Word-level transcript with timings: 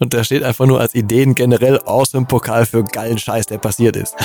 Und 0.00 0.14
da 0.14 0.24
steht 0.24 0.42
einfach 0.42 0.64
nur 0.64 0.80
als 0.80 0.94
Ideen 0.94 1.34
generell 1.34 1.78
aus 1.78 2.12
dem 2.12 2.26
Pokal 2.26 2.64
für 2.64 2.82
geilen 2.82 3.18
Scheiß, 3.18 3.46
der 3.46 3.58
passiert 3.58 3.96
ist. 3.96 4.16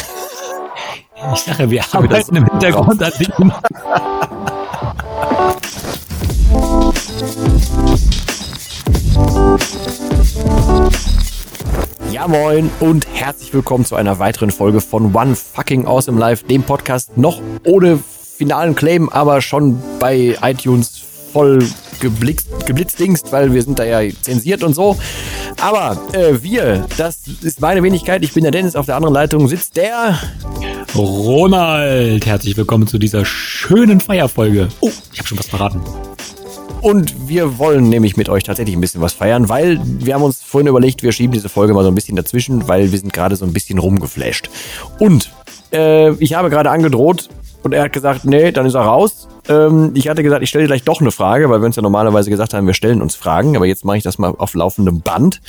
Ich 1.33 1.39
sage, 1.39 1.71
wir 1.71 1.83
arbeiten 1.91 2.35
im 2.35 2.45
Hintergrund 2.45 3.01
an 3.01 3.11
Dingen. 3.17 3.51
Ja 12.12 12.28
moin 12.28 12.70
und 12.80 13.07
herzlich 13.12 13.52
willkommen 13.54 13.86
zu 13.86 13.96
einer 13.96 14.20
weiteren 14.20 14.52
Folge 14.52 14.82
von 14.82 15.16
One 15.16 15.36
Fucking 15.36 15.88
Awesome 15.88 16.20
Life, 16.20 16.46
dem 16.46 16.62
Podcast 16.62 17.18
noch 17.18 17.42
ohne 17.64 17.98
finalen 18.38 18.76
Claim, 18.76 19.10
aber 19.10 19.42
schon 19.42 19.82
bei 20.00 20.38
iTunes 20.44 21.02
voll 21.34 21.68
geblitzdingst, 22.00 23.32
weil 23.32 23.54
wir 23.54 23.61
sind 23.61 23.80
da 23.80 23.84
ja 23.84 24.14
zensiert 24.21 24.64
und 24.64 24.73
so. 24.73 24.98
Aber 25.61 25.98
äh, 26.14 26.41
wir, 26.41 26.86
das 26.98 27.21
ist 27.41 27.61
meine 27.61 27.82
Wenigkeit. 27.83 28.24
Ich 28.24 28.33
bin 28.33 28.43
der 28.43 28.52
Dennis. 28.52 28.75
Auf 28.75 28.86
der 28.86 28.96
anderen 28.96 29.14
Leitung 29.14 29.47
sitzt 29.47 29.78
der 29.78 30.19
Ronald. 30.96 32.25
Herzlich 32.25 32.58
willkommen 32.58 32.88
zu 32.88 32.97
dieser 32.97 33.25
schönen 33.25 34.00
Feierfolge. 34.00 34.69
Oh, 34.81 34.92
ich 35.14 35.19
habe 35.19 35.28
schon 35.28 35.39
was 35.39 35.47
verraten. 35.47 35.81
Und 36.81 37.28
wir 37.28 37.58
wollen 37.58 37.89
nämlich 37.89 38.16
mit 38.16 38.30
euch 38.30 38.44
tatsächlich 38.44 38.75
ein 38.75 38.81
bisschen 38.81 39.02
was 39.02 39.14
feiern, 39.14 39.50
weil 39.50 39.80
wir 39.83 40.14
haben 40.14 40.22
uns 40.22 40.44
vorhin 40.44 40.67
überlegt, 40.67 41.02
wir 41.02 41.11
schieben 41.11 41.33
diese 41.33 41.50
Folge 41.50 41.73
mal 41.73 41.83
so 41.83 41.89
ein 41.89 41.95
bisschen 41.95 42.16
dazwischen, 42.16 42.67
weil 42.67 42.91
wir 42.91 43.00
sind 43.00 43.11
gerade 43.11 43.36
so 43.36 43.44
ein 43.44 43.53
bisschen 43.53 43.80
rumgeflasht. 43.80 44.50
Und 45.00 45.31
äh, 45.73 46.11
ich 46.16 46.36
habe 46.36 46.52
gerade 46.52 46.69
angedroht 46.69 47.30
und 47.66 47.73
er 47.73 47.83
hat 47.83 47.94
gesagt, 47.94 48.25
nee, 48.25 48.52
dann 48.52 48.67
ist 48.67 48.75
er 48.75 48.81
raus. 48.81 49.28
Ähm, 49.50 49.92
ich 49.95 50.08
hatte 50.08 50.22
gesagt, 50.22 50.44
ich 50.44 50.50
stelle 50.50 50.66
dir 50.66 50.67
gleich 50.67 50.83
doch 50.83 51.02
eine 51.02 51.11
Frage, 51.11 51.50
weil 51.50 51.59
wir 51.61 51.66
uns 51.66 51.75
ja 51.75 51.81
normalerweise 51.81 52.30
gesagt 52.30 52.53
haben, 52.53 52.67
wir 52.67 52.75
stellen 52.75 53.02
uns 53.02 53.16
Fragen, 53.16 53.55
aber 53.55 53.66
jetzt 53.66 53.83
mache 53.83 53.97
ich 53.97 54.03
das 54.03 54.19
mal 54.19 54.36
auf 54.38 54.53
laufendem 54.53 55.02
Band. 55.02 55.41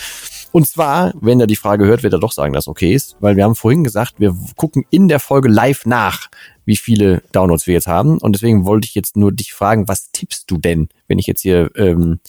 Und 0.51 0.66
zwar, 0.66 1.12
wenn 1.20 1.39
er 1.39 1.47
die 1.47 1.56
Frage 1.56 1.84
hört, 1.84 2.02
wird 2.02 2.15
er 2.15 2.19
doch 2.19 2.33
sagen, 2.33 2.55
dass 2.55 2.69
okay 2.69 2.95
ist, 2.95 3.16
weil 3.20 3.37
wir 3.37 3.45
haben 3.45 3.55
vorhin 3.55 3.84
gesagt, 3.84 4.15
wir 4.17 4.34
gucken 4.56 4.84
in 4.89 5.09
der 5.09 5.20
Folge 5.20 5.48
live 5.50 5.84
nach, 5.84 6.28
wie 6.64 6.77
viele 6.77 7.22
Downloads 7.33 7.67
wir 7.67 7.75
jetzt 7.75 7.87
haben. 7.87 8.17
Und 8.17 8.33
deswegen 8.33 8.64
wollte 8.64 8.87
ich 8.87 8.94
jetzt 8.94 9.19
nur 9.19 9.31
dich 9.31 9.53
fragen, 9.53 9.87
was 9.87 10.11
tippst 10.11 10.50
du 10.50 10.56
denn, 10.56 10.89
wenn 11.09 11.19
ich 11.19 11.27
jetzt 11.27 11.42
hier 11.42 11.70
ähm, 11.77 12.20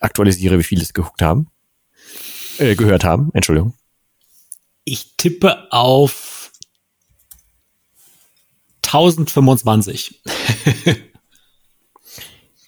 aktualisiere, 0.00 0.58
wie 0.58 0.64
viele 0.64 0.80
es 0.80 0.94
geguckt 0.94 1.20
haben? 1.20 1.48
Äh, 2.56 2.74
gehört 2.74 3.04
haben, 3.04 3.30
Entschuldigung. 3.34 3.74
Ich 4.84 5.16
tippe 5.18 5.70
auf 5.70 6.35
1025. 8.86 10.22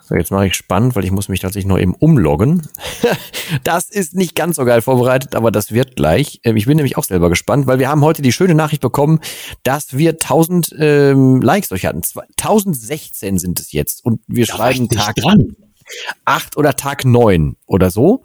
So, 0.08 0.14
jetzt 0.14 0.30
mache 0.30 0.47
ich 0.47 0.55
spannend, 0.55 0.97
weil 0.97 1.05
ich 1.05 1.11
muss 1.11 1.28
mich 1.28 1.41
tatsächlich 1.41 1.69
noch 1.69 1.78
eben 1.78 1.94
umloggen. 1.94 2.66
das 3.64 3.91
ist 3.91 4.14
nicht 4.14 4.34
ganz 4.34 4.56
so 4.56 4.64
geil 4.64 4.80
vorbereitet, 4.80 5.34
aber 5.34 5.50
das 5.50 5.70
wird 5.72 5.96
gleich. 5.96 6.41
Ähm, 6.44 6.56
ich 6.56 6.64
bin 6.64 6.77
nämlich 6.77 6.96
auch 6.96 7.05
selber 7.05 7.28
gespannt, 7.28 7.66
weil 7.66 7.78
wir 7.78 7.91
haben 7.91 8.00
heute 8.00 8.22
die 8.22 8.33
schöne 8.33 8.55
Nachricht 8.55 8.80
bekommen, 8.80 9.20
dass 9.64 9.98
wir 9.98 10.12
1000 10.12 10.74
ähm, 10.78 11.42
Likes 11.42 11.69
durch 11.69 11.84
hatten. 11.84 12.00
1016 12.41 13.39
sind 13.39 13.61
es 13.61 13.72
jetzt 13.72 14.02
und 14.02 14.22
wir 14.27 14.46
da 14.46 14.55
schreiben 14.55 14.89
Tag 14.89 15.16
dran. 15.16 15.56
8 16.24 16.56
oder 16.56 16.74
Tag 16.74 17.05
9 17.05 17.56
oder 17.66 17.91
so. 17.91 18.24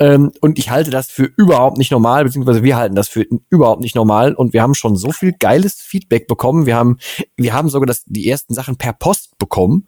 Ähm, 0.00 0.32
und 0.40 0.58
ich 0.58 0.70
halte 0.70 0.90
das 0.90 1.10
für 1.10 1.24
überhaupt 1.36 1.76
nicht 1.76 1.92
normal, 1.92 2.24
beziehungsweise 2.24 2.62
wir 2.62 2.76
halten 2.76 2.96
das 2.96 3.08
für 3.08 3.24
überhaupt 3.50 3.82
nicht 3.82 3.94
normal. 3.94 4.34
Und 4.34 4.54
wir 4.54 4.62
haben 4.62 4.74
schon 4.74 4.96
so 4.96 5.12
viel 5.12 5.34
geiles 5.38 5.74
Feedback 5.74 6.26
bekommen. 6.26 6.66
Wir 6.66 6.76
haben, 6.76 6.98
wir 7.36 7.52
haben 7.52 7.68
sogar 7.68 7.86
das, 7.86 8.04
die 8.06 8.28
ersten 8.28 8.54
Sachen 8.54 8.76
per 8.76 8.94
Post 8.94 9.38
bekommen. 9.38 9.86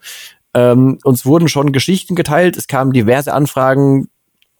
Ähm, 0.55 0.98
uns 1.02 1.24
wurden 1.24 1.48
schon 1.48 1.72
Geschichten 1.72 2.14
geteilt, 2.14 2.58
es 2.58 2.66
kamen 2.66 2.92
diverse 2.92 3.33
Anfragen, 3.33 4.08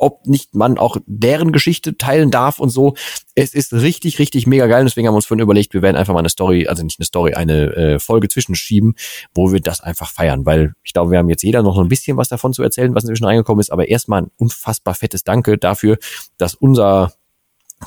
ob 0.03 0.27
nicht 0.27 0.57
man 0.57 0.79
auch 0.79 0.97
deren 1.07 1.53
Geschichte 1.53 1.97
teilen 1.97 2.33
darf 2.33 2.59
und 2.59 2.71
so. 2.71 2.95
Es 3.37 3.55
ist 3.55 3.73
richtig, 3.73 4.19
richtig 4.19 4.49
mega 4.49 4.67
geil. 4.67 4.83
Deswegen 4.83 5.07
haben 5.07 5.15
wir 5.15 5.17
uns 5.17 5.27
vorhin 5.27 5.43
überlegt, 5.43 5.75
wir 5.75 5.83
werden 5.83 5.97
einfach 5.97 6.13
mal 6.13 6.19
eine 6.19 6.29
Story, 6.29 6.67
also 6.67 6.83
nicht 6.83 6.99
eine 6.99 7.07
Story, 7.07 7.35
eine 7.35 7.77
äh, 7.77 7.99
Folge 8.01 8.29
zwischenschieben, 8.29 8.97
wo 9.33 9.53
wir 9.53 9.61
das 9.61 9.81
einfach 9.81 10.11
feiern. 10.11 10.45
Weil 10.45 10.75
ich 10.83 10.93
glaube, 10.93 11.13
wir 11.13 11.19
haben 11.19 11.29
jetzt 11.29 11.45
jeder 11.45 11.63
noch 11.63 11.77
so 11.77 11.81
ein 11.83 11.89
bisschen 11.89 12.17
was 12.17 12.29
davon 12.29 12.53
zu 12.53 12.65
erzählen, 12.65 12.97
was 12.97 13.05
inzwischen 13.05 13.27
reingekommen 13.27 13.61
ist. 13.61 13.71
Aber 13.71 13.87
erstmal 13.87 14.23
ein 14.23 14.31
unfassbar 14.39 14.97
fettes 14.97 15.23
Danke 15.23 15.57
dafür, 15.57 15.99
dass 16.37 16.57
unser 16.57 17.13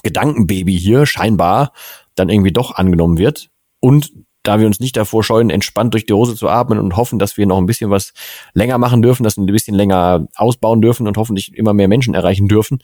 Gedankenbaby 0.04 0.80
hier 0.80 1.06
scheinbar 1.06 1.74
dann 2.16 2.30
irgendwie 2.30 2.54
doch 2.54 2.76
angenommen 2.76 3.18
wird. 3.18 3.50
Und 3.82 4.14
da 4.48 4.60
wir 4.60 4.68
uns 4.68 4.80
nicht 4.80 4.96
davor 4.96 5.24
scheuen, 5.24 5.50
entspannt 5.50 5.94
durch 5.94 6.06
die 6.06 6.14
Hose 6.14 6.36
zu 6.36 6.48
atmen 6.48 6.80
und 6.80 6.96
hoffen, 6.96 7.20
dass 7.20 7.38
wir 7.38 7.46
noch 7.46 7.58
ein 7.58 7.66
bisschen 7.66 7.90
was 7.90 8.14
länger 8.54 8.78
machen 8.78 9.02
dürfen, 9.02 9.24
dass 9.24 9.38
wir 9.38 9.44
ein 9.44 9.48
bisschen 9.48 9.76
länger 9.76 10.28
ausbauen 10.36 10.82
dürfen 10.82 11.08
und 11.08 11.18
hoffentlich 11.18 11.54
immer 11.56 11.74
mehr 11.74 11.88
Menschen 11.88 12.14
erreichen 12.14 12.48
dürfen, 12.48 12.80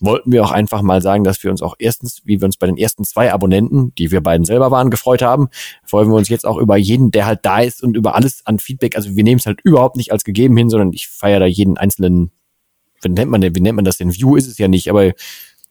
wollten 0.00 0.32
wir 0.32 0.44
auch 0.44 0.50
einfach 0.50 0.82
mal 0.82 1.02
sagen, 1.02 1.22
dass 1.22 1.42
wir 1.44 1.50
uns 1.50 1.62
auch 1.62 1.76
erstens, 1.78 2.22
wie 2.24 2.40
wir 2.40 2.46
uns 2.46 2.56
bei 2.56 2.66
den 2.66 2.76
ersten 2.76 3.04
zwei 3.04 3.32
Abonnenten, 3.32 3.94
die 3.96 4.10
wir 4.10 4.20
beiden 4.20 4.44
selber 4.44 4.70
waren, 4.70 4.90
gefreut 4.90 5.22
haben, 5.22 5.48
freuen 5.84 6.08
wir 6.08 6.16
uns 6.16 6.28
jetzt 6.28 6.46
auch 6.46 6.56
über 6.56 6.76
jeden, 6.76 7.10
der 7.10 7.26
halt 7.26 7.40
da 7.42 7.60
ist 7.60 7.82
und 7.82 7.96
über 7.96 8.14
alles 8.14 8.44
an 8.46 8.58
Feedback. 8.58 8.96
Also 8.96 9.14
wir 9.14 9.24
nehmen 9.24 9.38
es 9.38 9.46
halt 9.46 9.60
überhaupt 9.62 9.96
nicht 9.96 10.12
als 10.12 10.24
gegeben 10.24 10.56
hin, 10.56 10.70
sondern 10.70 10.92
ich 10.92 11.08
feiere 11.08 11.40
da 11.40 11.46
jeden 11.46 11.76
einzelnen, 11.76 12.32
wie 13.00 13.10
nennt 13.10 13.30
man 13.30 13.40
denn, 13.40 13.54
wie 13.54 13.60
nennt 13.60 13.76
man 13.76 13.84
das 13.84 13.98
denn? 13.98 14.14
View 14.14 14.36
ist 14.36 14.48
es 14.48 14.58
ja 14.58 14.68
nicht, 14.68 14.88
aber 14.88 15.12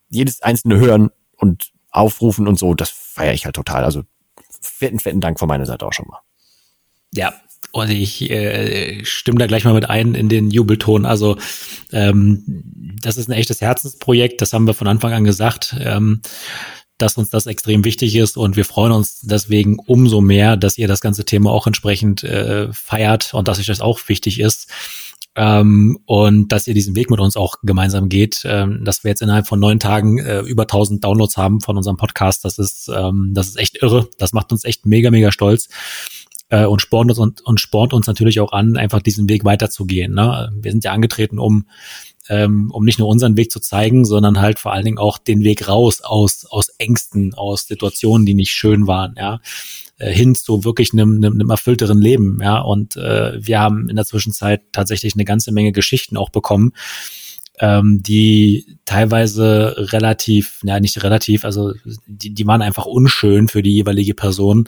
jedes 0.10 0.42
einzelne 0.42 0.78
Hören 0.78 1.10
und 1.38 1.72
Aufrufen 1.90 2.48
und 2.48 2.58
so, 2.58 2.74
das 2.74 2.90
feiere 2.90 3.34
ich 3.34 3.46
halt 3.46 3.56
total. 3.56 3.84
Also 3.84 4.04
fetten, 4.62 5.00
fetten 5.00 5.22
Dank 5.22 5.40
von 5.40 5.48
meiner 5.48 5.66
Seite 5.66 5.86
auch 5.86 5.94
schon 5.94 6.08
mal. 6.08 6.20
Ja, 7.14 7.34
und 7.72 7.90
ich 7.90 8.30
äh, 8.30 9.04
stimme 9.06 9.40
da 9.40 9.48
gleich 9.48 9.64
mal 9.64 9.74
mit 9.74 9.90
ein 9.90 10.16
in 10.16 10.30
den 10.30 10.52
Jubelton. 10.52 11.06
Also 11.06 11.38
ähm, 11.92 12.44
das 13.02 13.18
ist 13.18 13.30
ein 13.30 13.34
echtes 13.34 13.62
Herzensprojekt, 13.62 14.42
das 14.42 14.54
haben 14.54 14.68
wir 14.68 14.74
von 14.74 14.88
Anfang 14.88 15.14
an 15.14 15.24
gesagt, 15.24 15.76
ähm, 15.80 16.22
dass 16.98 17.18
uns 17.18 17.30
das 17.30 17.48
extrem 17.48 17.84
wichtig 17.84 18.16
ist 18.16 18.38
und 18.38 18.56
wir 18.56 18.66
freuen 18.66 18.92
uns 18.92 19.22
deswegen 19.22 19.80
umso 19.80 20.22
mehr, 20.22 20.56
dass 20.56 20.78
ihr 20.78 20.88
das 20.88 21.02
ganze 21.02 21.26
Thema 21.26 21.52
auch 21.52 21.66
entsprechend 21.66 22.24
äh, 22.24 22.72
feiert 22.72 23.34
und 23.34 23.48
dass 23.48 23.60
euch 23.60 23.66
das 23.66 23.82
auch 23.82 24.00
wichtig 24.08 24.40
ist. 24.40 24.68
Ähm, 25.36 25.98
und 26.06 26.50
dass 26.50 26.68
ihr 26.68 26.74
diesen 26.74 26.96
Weg 26.96 27.10
mit 27.10 27.20
uns 27.20 27.38
auch 27.38 27.56
gemeinsam 27.64 28.10
geht, 28.10 28.42
ähm, 28.46 28.84
dass 28.84 29.04
wir 29.04 29.10
jetzt 29.10 29.22
innerhalb 29.22 29.48
von 29.48 29.60
neun 29.60 29.80
Tagen 29.80 30.18
äh, 30.20 30.42
über 30.42 30.64
1000 30.64 31.04
Downloads 31.04 31.38
haben 31.38 31.62
von 31.62 31.78
unserem 31.78 31.96
Podcast, 31.96 32.44
das 32.44 32.60
ist, 32.60 32.90
ähm, 32.94 33.32
das 33.34 33.48
ist 33.48 33.58
echt 33.58 33.82
irre. 33.82 34.10
Das 34.18 34.34
macht 34.34 34.52
uns 34.52 34.66
echt 34.66 34.86
mega, 34.86 35.10
mega 35.10 35.32
stolz 35.32 35.70
äh, 36.50 36.66
und 36.66 36.82
spornt 36.82 37.10
uns 37.10 37.20
und, 37.20 37.42
und 37.42 37.60
spornt 37.60 37.94
uns 37.94 38.08
natürlich 38.08 38.40
auch 38.42 38.52
an, 38.52 38.78
einfach 38.78 39.02
diesen 39.02 39.30
Weg 39.30 39.46
weiterzugehen. 39.46 40.14
Ne? 40.14 40.52
Wir 40.54 40.72
sind 40.72 40.84
ja 40.84 40.92
angetreten, 40.92 41.40
um 41.40 41.66
ähm, 42.30 42.72
um 42.72 42.86
nicht 42.86 43.00
nur 43.00 43.08
unseren 43.08 43.38
Weg 43.38 43.52
zu 43.52 43.60
zeigen, 43.60 44.06
sondern 44.06 44.40
halt 44.40 44.60
vor 44.60 44.74
allen 44.74 44.86
Dingen 44.86 44.98
auch 44.98 45.18
den 45.18 45.44
Weg 45.44 45.68
raus 45.68 46.02
aus 46.02 46.46
aus 46.50 46.70
Ängsten, 46.78 47.34
aus 47.34 47.68
Situationen, 47.68 48.26
die 48.26 48.34
nicht 48.34 48.52
schön 48.52 48.88
waren. 48.88 49.16
Ja, 49.18 49.40
äh, 49.98 50.12
hin 50.12 50.36
zu 50.36 50.64
wirklich 50.64 50.94
einem, 50.94 51.18
einem, 51.18 51.34
einem 51.34 51.50
erfüllteren 51.50 52.02
Leben. 52.02 52.40
Ja, 52.42 52.60
und 52.60 52.96
äh, 52.96 53.34
wir 53.46 53.60
haben 53.60 53.90
in 53.90 53.96
der 53.96 54.06
Zwischenzeit 54.06 54.62
tatsächlich 54.72 55.14
eine 55.14 55.26
ganze 55.26 55.52
Menge 55.52 55.72
Geschichten 55.72 56.18
auch 56.18 56.30
bekommen, 56.30 56.74
ähm, 57.62 58.02
die 58.02 58.66
teilweise 58.86 59.76
relativ, 59.94 60.60
ja 60.64 60.80
nicht 60.80 61.02
relativ, 61.04 61.46
also 61.46 61.74
die, 62.08 62.34
die 62.34 62.48
waren 62.48 62.64
einfach 62.64 62.88
unschön 62.88 63.48
für 63.48 63.62
die 63.62 63.76
jeweilige 63.76 64.16
Person. 64.16 64.68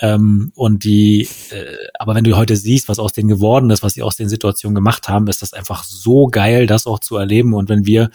Ähm, 0.00 0.50
und 0.54 0.82
die, 0.84 1.28
äh, 1.50 1.76
aber 1.98 2.14
wenn 2.14 2.24
du 2.24 2.34
heute 2.34 2.56
siehst, 2.56 2.88
was 2.88 2.98
aus 2.98 3.12
denen 3.12 3.28
geworden 3.28 3.68
ist, 3.68 3.82
was 3.82 3.92
sie 3.92 4.02
aus 4.02 4.16
den 4.16 4.30
Situationen 4.30 4.74
gemacht 4.74 5.10
haben, 5.10 5.28
ist 5.28 5.42
das 5.42 5.52
einfach 5.52 5.84
so 5.84 6.26
geil, 6.28 6.66
das 6.66 6.86
auch 6.86 7.00
zu 7.00 7.16
erleben. 7.16 7.52
Und 7.52 7.68
wenn 7.68 7.84
wir 7.84 8.10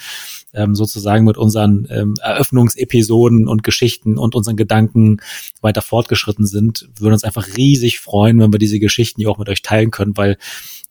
ähm, 0.52 0.74
sozusagen 0.74 1.24
mit 1.24 1.38
unseren 1.38 1.88
ähm, 1.92 2.16
Eröffnungsepisoden 2.20 3.48
und 3.48 3.64
Geschichten 3.64 4.18
und 4.18 4.34
unseren 4.34 4.58
Gedanken 4.58 5.18
weiter 5.62 5.84
fortgeschritten 5.84 6.48
sind, 6.48 6.90
würden 6.98 7.14
uns 7.14 7.24
einfach 7.24 7.56
riesig 7.56 8.00
freuen, 8.00 8.40
wenn 8.40 8.52
wir 8.52 8.60
diese 8.60 8.80
Geschichten 8.80 9.22
hier 9.22 9.30
auch 9.30 9.38
mit 9.38 9.48
euch 9.48 9.62
teilen 9.62 9.92
können, 9.92 10.18
weil 10.18 10.38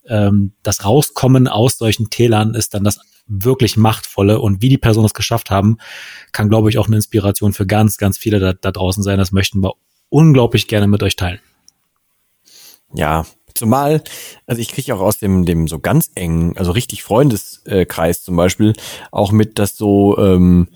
ähm, 0.09 0.53
das 0.63 0.85
Rauskommen 0.85 1.49
aus 1.49 1.77
solchen 1.77 2.09
Tälern 2.11 2.55
ist 2.55 2.73
dann 2.73 2.85
das 2.85 3.01
wirklich 3.27 3.77
Machtvolle 3.77 4.41
und 4.41 4.63
wie 4.63 4.69
die 4.69 4.79
Personen 4.79 5.05
das 5.05 5.15
geschafft 5.15 5.51
haben, 5.51 5.79
kann, 6.33 6.49
glaube 6.49 6.71
ich, 6.71 6.79
auch 6.79 6.87
eine 6.87 6.97
Inspiration 6.97 7.53
für 7.53 7.67
ganz, 7.67 7.97
ganz 7.97 8.19
viele 8.19 8.39
da, 8.39 8.53
da 8.53 8.71
draußen 8.71 9.03
sein. 9.03 9.19
Das 9.19 9.33
möchten 9.33 9.63
wir 9.63 9.75
unglaublich 10.09 10.69
gerne 10.69 10.87
mit 10.87 11.03
euch 11.03 11.17
teilen. 11.17 11.41
Ja, 12.95 13.27
zumal, 13.55 14.03
also 14.47 14.61
ich 14.61 14.69
kriege 14.69 14.95
auch 14.95 15.01
aus 15.01 15.19
dem, 15.19 15.45
dem 15.45 15.67
so 15.67 15.81
ganz 15.81 16.11
engen, 16.15 16.57
also 16.57 16.71
richtig 16.71 17.03
Freundeskreis 17.03 18.23
zum 18.23 18.37
Beispiel, 18.37 18.75
auch 19.11 19.33
mit, 19.33 19.59
dass 19.59 19.77
so 19.77 20.17
ähm, 20.19 20.69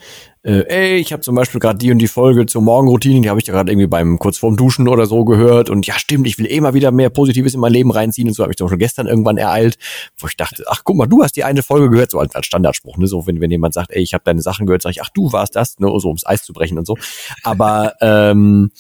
äh, 0.43 0.65
ey, 0.69 0.97
ich 0.97 1.13
habe 1.13 1.21
zum 1.21 1.35
Beispiel 1.35 1.61
gerade 1.61 1.79
die 1.79 1.91
und 1.91 1.99
die 1.99 2.09
Folge 2.09 2.47
zur 2.47 2.63
Morgenroutine, 2.63 3.21
die 3.21 3.29
habe 3.29 3.39
ich 3.39 3.45
da 3.45 3.53
gerade 3.53 3.71
irgendwie 3.71 3.87
beim 3.87 4.19
kurz 4.19 4.39
vorm 4.39 4.57
Duschen 4.57 4.89
oder 4.89 5.05
so 5.05 5.25
gehört 5.25 5.69
und 5.69 5.87
ja 5.87 5.99
stimmt, 5.99 6.27
ich 6.27 6.39
will 6.39 6.61
mal 6.63 6.73
wieder 6.73 6.93
mehr 6.93 7.11
Positives 7.11 7.53
in 7.53 7.61
mein 7.61 7.73
Leben 7.73 7.91
reinziehen 7.91 8.29
und 8.29 8.35
so 8.35 8.43
habe 8.43 8.53
ich 8.53 8.57
zum 8.57 8.67
Beispiel 8.67 8.79
gestern 8.79 9.07
irgendwann 9.07 9.37
ereilt, 9.37 9.77
wo 10.17 10.29
ich 10.29 10.37
dachte, 10.37 10.65
ach 10.67 10.83
guck 10.83 10.97
mal, 10.97 11.07
du 11.07 11.23
hast 11.23 11.37
die 11.37 11.45
eine 11.45 11.63
Folge 11.63 11.91
gehört, 11.91 12.11
so 12.11 12.19
als, 12.19 12.35
als 12.35 12.47
Standardspruch, 12.47 12.97
ne, 12.97 13.07
so 13.07 13.27
wenn, 13.27 13.41
wenn 13.41 13.51
jemand 13.51 13.75
sagt, 13.75 13.91
ey, 13.91 14.03
ich 14.03 14.15
habe 14.15 14.25
deine 14.25 14.41
Sachen 14.41 14.65
gehört, 14.65 14.81
sage 14.83 14.93
ich, 14.93 15.03
ach 15.03 15.11
du 15.11 15.31
warst 15.33 15.57
das, 15.57 15.79
ne, 15.79 15.89
so 15.99 16.09
ums 16.09 16.25
Eis 16.25 16.43
zu 16.43 16.55
brechen 16.55 16.79
und 16.79 16.87
so, 16.87 16.97
aber 17.43 17.95
ähm, 18.01 18.71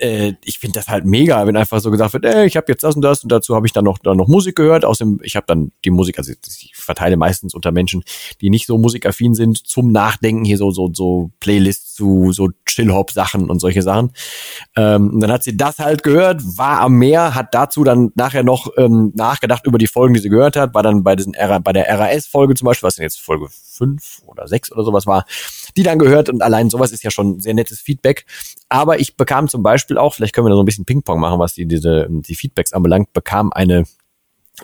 äh, 0.00 0.34
ich 0.44 0.58
finde 0.58 0.78
das 0.78 0.88
halt 0.88 1.04
mega, 1.04 1.46
wenn 1.46 1.56
einfach 1.56 1.80
so 1.80 1.90
gesagt 1.90 2.12
wird, 2.12 2.24
ey, 2.24 2.46
ich 2.46 2.56
habe 2.56 2.66
jetzt 2.68 2.82
das 2.82 2.96
und 2.96 3.02
das 3.02 3.22
und 3.22 3.30
dazu 3.30 3.54
habe 3.54 3.66
ich 3.66 3.72
dann 3.72 3.84
noch 3.84 3.98
dann 3.98 4.16
noch 4.16 4.28
Musik 4.28 4.56
gehört. 4.56 4.84
Außerdem, 4.84 5.20
ich 5.22 5.36
habe 5.36 5.46
dann 5.46 5.72
die 5.84 5.90
Musik, 5.90 6.18
also 6.18 6.32
ich 6.32 6.72
verteile 6.74 7.16
meistens 7.16 7.54
unter 7.54 7.72
Menschen, 7.72 8.02
die 8.40 8.50
nicht 8.50 8.66
so 8.66 8.78
musikaffin 8.78 9.34
sind, 9.34 9.58
zum 9.66 9.92
Nachdenken 9.92 10.44
hier 10.44 10.56
so 10.56 10.70
so 10.70 10.90
so 10.92 11.30
Playlists 11.40 11.94
zu 11.94 12.32
so 12.32 12.48
Chill-Hop-Sachen 12.66 13.50
und 13.50 13.60
solche 13.60 13.82
Sachen. 13.82 14.12
Ähm, 14.76 15.10
und 15.10 15.20
dann 15.20 15.32
hat 15.32 15.42
sie 15.42 15.56
das 15.56 15.78
halt 15.78 16.02
gehört, 16.02 16.42
war 16.56 16.80
am 16.80 16.94
Meer, 16.94 17.34
hat 17.34 17.54
dazu 17.54 17.84
dann 17.84 18.12
nachher 18.14 18.42
noch 18.42 18.68
ähm, 18.76 19.12
nachgedacht 19.14 19.66
über 19.66 19.78
die 19.78 19.86
Folgen, 19.86 20.14
die 20.14 20.20
sie 20.20 20.28
gehört 20.28 20.56
hat, 20.56 20.74
war 20.74 20.82
dann 20.82 21.02
bei 21.02 21.16
diesen 21.16 21.34
bei 21.62 21.72
der 21.72 21.88
RAS-Folge 21.88 22.54
zum 22.54 22.66
Beispiel, 22.66 22.86
was 22.86 22.94
denn 22.96 23.02
jetzt 23.02 23.20
Folge 23.20 23.48
fünf 23.50 24.22
oder 24.26 24.46
sechs 24.46 24.70
oder 24.70 24.84
sowas 24.84 25.06
war, 25.06 25.24
die 25.80 25.84
dann 25.84 25.98
gehört 25.98 26.28
und 26.28 26.42
allein 26.42 26.68
sowas 26.68 26.92
ist 26.92 27.02
ja 27.02 27.10
schon 27.10 27.40
sehr 27.40 27.54
nettes 27.54 27.80
Feedback. 27.80 28.26
Aber 28.68 29.00
ich 29.00 29.16
bekam 29.16 29.48
zum 29.48 29.62
Beispiel 29.62 29.96
auch, 29.96 30.14
vielleicht 30.14 30.34
können 30.34 30.46
wir 30.46 30.50
da 30.50 30.56
so 30.56 30.62
ein 30.62 30.66
bisschen 30.66 30.84
Ping-Pong 30.84 31.18
machen, 31.18 31.38
was 31.38 31.54
die, 31.54 31.66
diese, 31.66 32.06
die 32.10 32.34
Feedbacks 32.34 32.74
anbelangt, 32.74 33.12
bekam 33.14 33.50
eine 33.52 33.84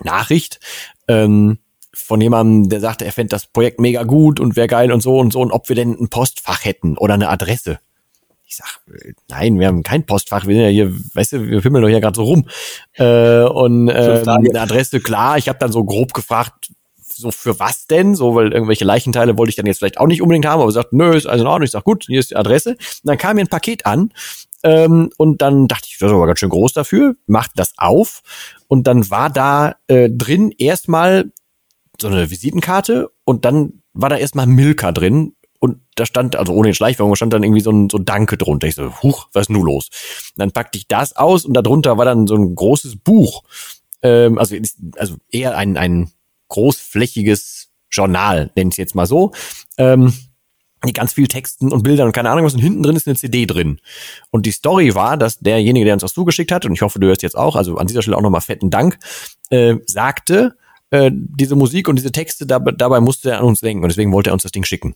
Nachricht, 0.04 0.60
ähm, 1.08 1.58
von 1.94 2.20
jemandem, 2.20 2.68
der 2.68 2.80
sagte, 2.80 3.06
er 3.06 3.12
fände 3.12 3.30
das 3.30 3.46
Projekt 3.46 3.80
mega 3.80 4.02
gut 4.02 4.38
und 4.38 4.54
wäre 4.54 4.68
geil 4.68 4.92
und 4.92 5.00
so 5.00 5.18
und 5.18 5.32
so 5.32 5.40
und 5.40 5.50
ob 5.50 5.70
wir 5.70 5.76
denn 5.76 5.96
ein 5.98 6.08
Postfach 6.08 6.64
hätten 6.64 6.98
oder 6.98 7.14
eine 7.14 7.30
Adresse. 7.30 7.80
Ich 8.44 8.56
sag, 8.56 8.80
nein, 9.28 9.58
wir 9.58 9.66
haben 9.66 9.82
kein 9.82 10.04
Postfach, 10.04 10.46
wir 10.46 10.54
sind 10.54 10.64
ja 10.64 10.70
hier, 10.70 10.92
weißt 11.14 11.32
du, 11.32 11.48
wir 11.48 11.62
fimmeln 11.62 11.82
doch 11.82 11.88
hier 11.88 12.00
gerade 12.00 12.14
so 12.14 12.24
rum. 12.24 12.48
Äh, 12.92 13.44
und 13.44 13.88
äh, 13.88 14.22
eine 14.24 14.60
Adresse, 14.60 15.00
klar, 15.00 15.38
ich 15.38 15.48
habe 15.48 15.58
dann 15.58 15.72
so 15.72 15.84
grob 15.84 16.12
gefragt, 16.12 16.70
so 17.16 17.30
für 17.30 17.58
was 17.58 17.86
denn? 17.86 18.14
So, 18.14 18.34
weil 18.34 18.52
irgendwelche 18.52 18.84
Leichenteile 18.84 19.38
wollte 19.38 19.50
ich 19.50 19.56
dann 19.56 19.66
jetzt 19.66 19.78
vielleicht 19.78 19.98
auch 19.98 20.06
nicht 20.06 20.22
unbedingt 20.22 20.46
haben, 20.46 20.60
aber 20.60 20.70
sagt, 20.72 20.92
nö, 20.92 21.14
ist 21.14 21.26
also 21.26 21.44
in 21.44 21.48
Ordnung. 21.48 21.64
Ich 21.64 21.70
sag, 21.70 21.84
gut, 21.84 22.04
hier 22.06 22.20
ist 22.20 22.30
die 22.30 22.36
Adresse. 22.36 22.70
Und 22.70 22.78
dann 23.04 23.18
kam 23.18 23.36
mir 23.36 23.42
ein 23.42 23.48
Paket 23.48 23.86
an 23.86 24.12
ähm, 24.62 25.10
und 25.16 25.42
dann 25.42 25.68
dachte 25.68 25.86
ich, 25.88 25.98
das 25.98 26.10
ist 26.10 26.14
aber 26.14 26.26
ganz 26.26 26.40
schön 26.40 26.48
groß 26.48 26.72
dafür, 26.72 27.14
machte 27.26 27.52
das 27.56 27.72
auf 27.76 28.22
und 28.68 28.86
dann 28.86 29.10
war 29.10 29.30
da 29.30 29.76
äh, 29.86 30.10
drin 30.10 30.52
erstmal 30.56 31.32
so 32.00 32.08
eine 32.08 32.30
Visitenkarte 32.30 33.10
und 33.24 33.44
dann 33.44 33.82
war 33.92 34.08
da 34.08 34.16
erstmal 34.16 34.46
Milka 34.46 34.92
drin 34.92 35.36
und 35.60 35.80
da 35.94 36.04
stand, 36.04 36.36
also 36.36 36.52
ohne 36.52 36.68
den 36.68 36.74
Schleichwerbung, 36.74 37.16
stand 37.16 37.32
dann 37.32 37.42
irgendwie 37.42 37.62
so 37.62 37.70
ein 37.70 37.88
so 37.90 37.98
Danke 37.98 38.36
drunter. 38.36 38.66
Ich 38.66 38.74
so, 38.74 38.92
huch, 39.02 39.28
was 39.32 39.42
ist 39.42 39.50
nun 39.50 39.64
los? 39.64 39.88
Und 40.36 40.40
dann 40.40 40.52
packte 40.52 40.78
ich 40.78 40.88
das 40.88 41.16
aus 41.16 41.44
und 41.44 41.54
darunter 41.54 41.96
war 41.96 42.04
dann 42.04 42.26
so 42.26 42.34
ein 42.34 42.54
großes 42.54 42.96
Buch. 42.96 43.42
Ähm, 44.02 44.38
also, 44.38 44.56
also 44.96 45.16
eher 45.30 45.56
ein, 45.56 45.76
ein 45.76 46.10
großflächiges 46.48 47.68
Journal, 47.90 48.50
nenne 48.56 48.70
ich 48.70 48.76
jetzt 48.76 48.94
mal 48.94 49.06
so. 49.06 49.32
Ähm, 49.78 50.12
die 50.84 50.92
ganz 50.92 51.12
viel 51.12 51.26
Texten 51.26 51.72
und 51.72 51.82
Bildern 51.82 52.06
und 52.06 52.12
keine 52.12 52.30
Ahnung 52.30 52.44
was 52.44 52.54
und 52.54 52.60
hinten 52.60 52.82
drin 52.82 52.96
ist 52.96 53.06
eine 53.06 53.16
CD 53.16 53.46
drin. 53.46 53.80
Und 54.30 54.46
die 54.46 54.52
Story 54.52 54.94
war, 54.94 55.16
dass 55.16 55.38
derjenige, 55.38 55.84
der 55.84 55.94
uns 55.94 56.02
das 56.02 56.12
zugeschickt 56.12 56.52
hat, 56.52 56.64
und 56.64 56.72
ich 56.72 56.82
hoffe, 56.82 56.98
du 56.98 57.06
hörst 57.06 57.22
jetzt 57.22 57.36
auch, 57.36 57.56
also 57.56 57.76
an 57.76 57.86
dieser 57.86 58.02
Stelle 58.02 58.16
auch 58.16 58.22
nochmal 58.22 58.40
fetten 58.40 58.70
Dank, 58.70 58.98
äh, 59.50 59.76
sagte, 59.86 60.56
äh, 60.90 61.10
diese 61.12 61.56
Musik 61.56 61.88
und 61.88 61.96
diese 61.96 62.12
Texte, 62.12 62.46
dabei, 62.46 62.72
dabei 62.72 63.00
musste 63.00 63.30
er 63.30 63.38
an 63.38 63.44
uns 63.44 63.60
denken 63.60 63.82
und 63.82 63.88
deswegen 63.88 64.12
wollte 64.12 64.30
er 64.30 64.34
uns 64.34 64.42
das 64.42 64.52
Ding 64.52 64.64
schicken. 64.64 64.94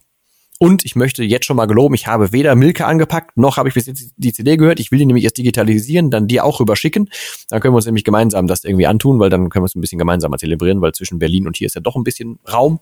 Und 0.63 0.85
ich 0.85 0.95
möchte 0.95 1.25
jetzt 1.25 1.47
schon 1.47 1.57
mal 1.57 1.65
geloben, 1.65 1.95
ich 1.95 2.07
habe 2.07 2.33
weder 2.33 2.55
Milke 2.55 2.85
angepackt, 2.85 3.39
noch 3.39 3.57
habe 3.57 3.71
ich 3.71 3.75
bis 3.75 3.87
jetzt 3.87 4.13
die 4.19 4.31
CD 4.31 4.59
gehört. 4.59 4.79
Ich 4.79 4.91
will 4.91 4.99
die 4.99 5.07
nämlich 5.07 5.25
erst 5.25 5.39
digitalisieren, 5.39 6.11
dann 6.11 6.29
die 6.29 6.39
auch 6.43 6.61
rüberschicken. 6.61 7.09
Dann 7.49 7.61
können 7.61 7.73
wir 7.73 7.77
uns 7.77 7.87
nämlich 7.87 8.05
gemeinsam 8.05 8.47
das 8.47 8.65
irgendwie 8.65 8.87
antun, 8.87 9.19
weil 9.21 9.31
dann 9.31 9.49
können 9.49 9.63
wir 9.63 9.69
es 9.69 9.75
ein 9.75 9.81
bisschen 9.81 9.99
gemeinsamer 9.99 10.37
zelebrieren, 10.37 10.83
weil 10.83 10.93
zwischen 10.93 11.19
Berlin 11.19 11.47
und 11.47 11.57
hier 11.57 11.65
ist 11.65 11.77
ja 11.77 11.81
doch 11.81 11.97
ein 11.97 12.05
bisschen 12.05 12.41
Raum. 12.53 12.81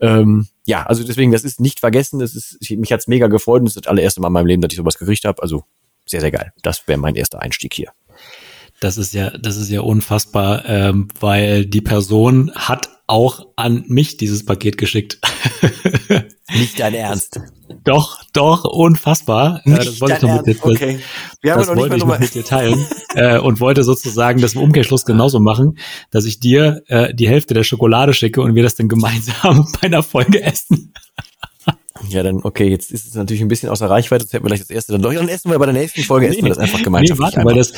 Ähm, 0.00 0.46
ja, 0.64 0.84
also 0.84 1.04
deswegen, 1.04 1.30
das 1.30 1.44
ist 1.44 1.60
nicht 1.60 1.80
vergessen. 1.80 2.20
Das 2.20 2.34
ist, 2.34 2.56
ich, 2.58 2.70
mich 2.78 2.90
hat's 2.90 3.06
mega 3.06 3.26
gefreut 3.26 3.60
und 3.60 3.66
das 3.66 3.76
ist 3.76 3.84
das 3.84 3.90
allererste 3.90 4.22
Mal 4.22 4.28
in 4.28 4.32
meinem 4.32 4.46
Leben, 4.46 4.62
dass 4.62 4.72
ich 4.72 4.78
sowas 4.78 4.96
gekriegt 4.96 5.26
habe. 5.26 5.42
Also 5.42 5.64
sehr, 6.06 6.22
sehr 6.22 6.30
geil. 6.30 6.54
Das 6.62 6.88
wäre 6.88 6.98
mein 6.98 7.16
erster 7.16 7.42
Einstieg 7.42 7.74
hier. 7.74 7.90
Das 8.80 8.96
ist 8.96 9.12
ja, 9.12 9.28
das 9.36 9.58
ist 9.58 9.68
ja 9.68 9.82
unfassbar, 9.82 10.64
ähm, 10.66 11.08
weil 11.20 11.66
die 11.66 11.82
Person 11.82 12.50
hat 12.54 12.88
auch 13.10 13.48
an 13.56 13.84
mich 13.88 14.16
dieses 14.16 14.44
Paket 14.44 14.78
geschickt. 14.78 15.18
Nicht 16.52 16.80
dein 16.80 16.94
Ernst. 16.94 17.40
Doch, 17.84 18.22
doch, 18.32 18.64
unfassbar. 18.64 19.60
Nicht 19.64 19.86
das 19.86 20.00
wollte 20.00 20.16
ich 20.16 20.22
noch 20.22 20.44
mit 20.44 20.46
dir, 20.46 20.64
okay. 20.64 21.00
Wir 21.40 21.52
haben 21.52 21.60
das 21.60 21.76
wollte 21.76 21.96
ich 21.96 22.04
noch 22.04 22.18
mit 22.18 22.34
dir 22.34 22.44
teilen 22.44 22.86
äh, 23.14 23.38
und 23.38 23.60
wollte 23.60 23.84
sozusagen 23.84 24.40
das 24.40 24.54
im 24.54 24.60
Umkehrschluss 24.60 25.04
genauso 25.04 25.40
machen, 25.40 25.78
dass 26.10 26.24
ich 26.24 26.40
dir 26.40 26.82
äh, 26.86 27.14
die 27.14 27.28
Hälfte 27.28 27.54
der 27.54 27.64
Schokolade 27.64 28.12
schicke 28.12 28.42
und 28.42 28.54
wir 28.54 28.62
das 28.62 28.74
dann 28.74 28.88
gemeinsam 28.88 29.66
bei 29.80 29.86
einer 29.86 30.02
Folge 30.02 30.42
essen. 30.42 30.92
Ja, 32.08 32.22
dann, 32.22 32.40
okay, 32.42 32.68
jetzt 32.68 32.90
ist 32.90 33.06
es 33.06 33.14
natürlich 33.14 33.42
ein 33.42 33.48
bisschen 33.48 33.68
außer 33.68 33.88
Reichweite, 33.88 34.24
das 34.24 34.32
hätten 34.32 34.44
wir 34.44 34.48
gleich 34.48 34.60
das 34.60 34.70
erste 34.70 34.92
dann 34.92 35.02
durch. 35.02 35.16
Dann 35.16 35.28
essen 35.28 35.50
wir 35.50 35.58
bei 35.58 35.66
der 35.66 35.74
nächsten 35.74 36.02
Folge 36.02 36.26
nee, 36.26 36.32
essen 36.32 36.44
wir 36.44 36.48
das 36.48 36.58
einfach 36.58 36.82
gemeinschaftlich. 36.82 37.30
Nee, 37.30 37.36
warte, 37.36 37.48
weil 37.48 37.56
das, 37.56 37.72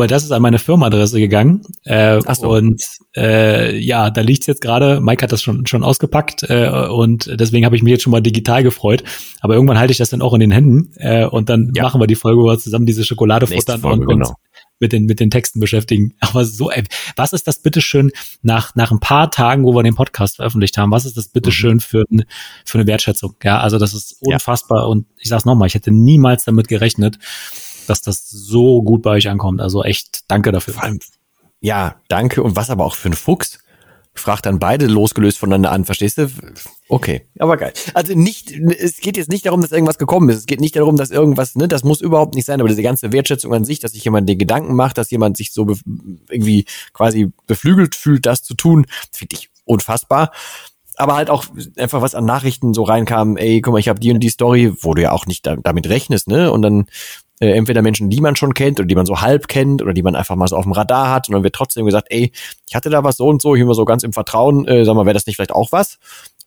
weil 0.00 0.08
das 0.08 0.24
ist 0.24 0.32
an 0.32 0.42
meine 0.42 0.58
Firmenadresse 0.58 1.20
gegangen. 1.20 1.62
Äh, 1.84 2.20
so. 2.34 2.50
Und 2.50 2.82
äh, 3.16 3.78
ja, 3.78 4.10
da 4.10 4.22
liegt's 4.22 4.46
jetzt 4.46 4.62
gerade. 4.62 5.00
Mike 5.00 5.22
hat 5.22 5.30
das 5.30 5.42
schon, 5.42 5.66
schon 5.66 5.84
ausgepackt 5.84 6.44
äh, 6.48 6.88
und 6.90 7.30
deswegen 7.38 7.64
habe 7.64 7.76
ich 7.76 7.82
mich 7.82 7.92
jetzt 7.92 8.02
schon 8.02 8.10
mal 8.10 8.20
digital 8.20 8.62
gefreut. 8.62 9.04
Aber 9.40 9.54
irgendwann 9.54 9.78
halte 9.78 9.92
ich 9.92 9.98
das 9.98 10.10
dann 10.10 10.22
auch 10.22 10.34
in 10.34 10.40
den 10.40 10.50
Händen 10.50 10.90
äh, 10.96 11.24
und 11.26 11.48
dann 11.48 11.72
ja. 11.76 11.82
machen 11.84 12.00
wir 12.00 12.06
die 12.06 12.16
Folge, 12.16 12.40
wo 12.40 12.46
wir 12.46 12.58
zusammen 12.58 12.86
diese 12.86 13.04
Schokolade 13.04 13.46
futtern 13.46 13.80
Folge, 13.80 14.02
und, 14.02 14.08
und 14.08 14.18
genau 14.20 14.34
mit 14.80 14.92
den, 14.92 15.04
mit 15.04 15.20
den 15.20 15.30
Texten 15.30 15.60
beschäftigen. 15.60 16.14
Aber 16.20 16.44
so, 16.44 16.70
ey, 16.70 16.82
was 17.14 17.32
ist 17.32 17.46
das 17.46 17.60
bitteschön 17.60 18.10
nach, 18.42 18.74
nach 18.74 18.90
ein 18.90 18.98
paar 18.98 19.30
Tagen, 19.30 19.64
wo 19.64 19.74
wir 19.74 19.82
den 19.82 19.94
Podcast 19.94 20.36
veröffentlicht 20.36 20.78
haben, 20.78 20.90
was 20.90 21.04
ist 21.04 21.16
das 21.16 21.28
bitteschön 21.28 21.74
mhm. 21.74 21.80
für, 21.80 22.04
für 22.64 22.78
eine 22.78 22.86
Wertschätzung? 22.86 23.36
Ja, 23.44 23.60
also 23.60 23.78
das 23.78 23.94
ist 23.94 24.16
unfassbar. 24.20 24.80
Ja. 24.80 24.86
Und 24.86 25.06
ich 25.18 25.28
sag's 25.28 25.44
nochmal, 25.44 25.68
ich 25.68 25.74
hätte 25.74 25.92
niemals 25.92 26.44
damit 26.44 26.68
gerechnet, 26.68 27.18
dass 27.90 28.00
das 28.00 28.28
so 28.30 28.82
gut 28.82 29.02
bei 29.02 29.10
euch 29.10 29.28
ankommt. 29.28 29.60
Also 29.60 29.82
echt 29.84 30.22
danke 30.28 30.52
dafür. 30.52 30.74
Vor 30.74 30.84
allem, 30.84 31.00
ja, 31.60 31.96
danke. 32.08 32.42
Und 32.42 32.56
was 32.56 32.70
aber 32.70 32.84
auch 32.84 32.94
für 32.94 33.10
ein 33.10 33.14
Fuchs 33.14 33.58
fragt 34.14 34.46
dann 34.46 34.58
beide 34.58 34.86
losgelöst 34.86 35.38
voneinander 35.38 35.72
an, 35.72 35.84
verstehst 35.84 36.18
du? 36.18 36.28
Okay, 36.88 37.26
aber 37.38 37.56
geil. 37.56 37.72
Also 37.94 38.14
nicht, 38.14 38.50
es 38.50 38.98
geht 38.98 39.16
jetzt 39.16 39.30
nicht 39.30 39.46
darum, 39.46 39.60
dass 39.60 39.72
irgendwas 39.72 39.98
gekommen 39.98 40.28
ist. 40.28 40.36
Es 40.36 40.46
geht 40.46 40.60
nicht 40.60 40.76
darum, 40.76 40.96
dass 40.96 41.10
irgendwas, 41.10 41.54
ne, 41.54 41.68
das 41.68 41.84
muss 41.84 42.00
überhaupt 42.00 42.34
nicht 42.34 42.44
sein, 42.44 42.60
aber 42.60 42.68
diese 42.68 42.82
ganze 42.82 43.12
Wertschätzung 43.12 43.54
an 43.54 43.64
sich, 43.64 43.78
dass 43.78 43.92
sich 43.92 44.04
jemand 44.04 44.28
den 44.28 44.38
Gedanken 44.38 44.74
macht, 44.74 44.98
dass 44.98 45.10
jemand 45.10 45.36
sich 45.36 45.52
so 45.52 45.74
irgendwie 46.28 46.66
quasi 46.92 47.30
beflügelt 47.46 47.94
fühlt, 47.94 48.26
das 48.26 48.42
zu 48.42 48.54
tun, 48.54 48.86
finde 49.12 49.36
ich 49.36 49.48
unfassbar. 49.64 50.32
Aber 50.96 51.14
halt 51.14 51.30
auch 51.30 51.44
einfach 51.76 52.02
was 52.02 52.14
an 52.14 52.26
Nachrichten 52.26 52.74
so 52.74 52.82
reinkam, 52.82 53.36
ey, 53.36 53.60
guck 53.60 53.72
mal, 53.72 53.78
ich 53.78 53.88
habe 53.88 54.00
die 54.00 54.12
und 54.12 54.20
die 54.20 54.28
Story, 54.28 54.74
wo 54.80 54.92
du 54.92 55.02
ja 55.02 55.12
auch 55.12 55.26
nicht 55.26 55.46
da, 55.46 55.56
damit 55.56 55.88
rechnest, 55.88 56.28
ne? 56.28 56.52
Und 56.52 56.62
dann 56.62 56.86
äh, 57.40 57.52
entweder 57.52 57.82
Menschen, 57.82 58.10
die 58.10 58.20
man 58.20 58.36
schon 58.36 58.54
kennt 58.54 58.78
oder 58.78 58.86
die 58.86 58.94
man 58.94 59.06
so 59.06 59.20
halb 59.20 59.48
kennt 59.48 59.82
oder 59.82 59.94
die 59.94 60.02
man 60.02 60.14
einfach 60.14 60.36
mal 60.36 60.46
so 60.46 60.56
auf 60.56 60.64
dem 60.64 60.72
Radar 60.72 61.10
hat 61.10 61.28
und 61.28 61.34
dann 61.34 61.42
wird 61.42 61.54
trotzdem 61.54 61.86
gesagt, 61.86 62.08
ey, 62.10 62.32
ich 62.68 62.74
hatte 62.74 62.90
da 62.90 63.02
was 63.02 63.16
so 63.16 63.26
und 63.26 63.42
so, 63.42 63.54
ich 63.54 63.62
immer 63.62 63.74
so 63.74 63.84
ganz 63.84 64.02
im 64.02 64.12
Vertrauen, 64.12 64.68
äh, 64.68 64.84
sag 64.84 64.94
mal, 64.94 65.06
wäre 65.06 65.14
das 65.14 65.26
nicht 65.26 65.36
vielleicht 65.36 65.52
auch 65.52 65.72
was? 65.72 65.98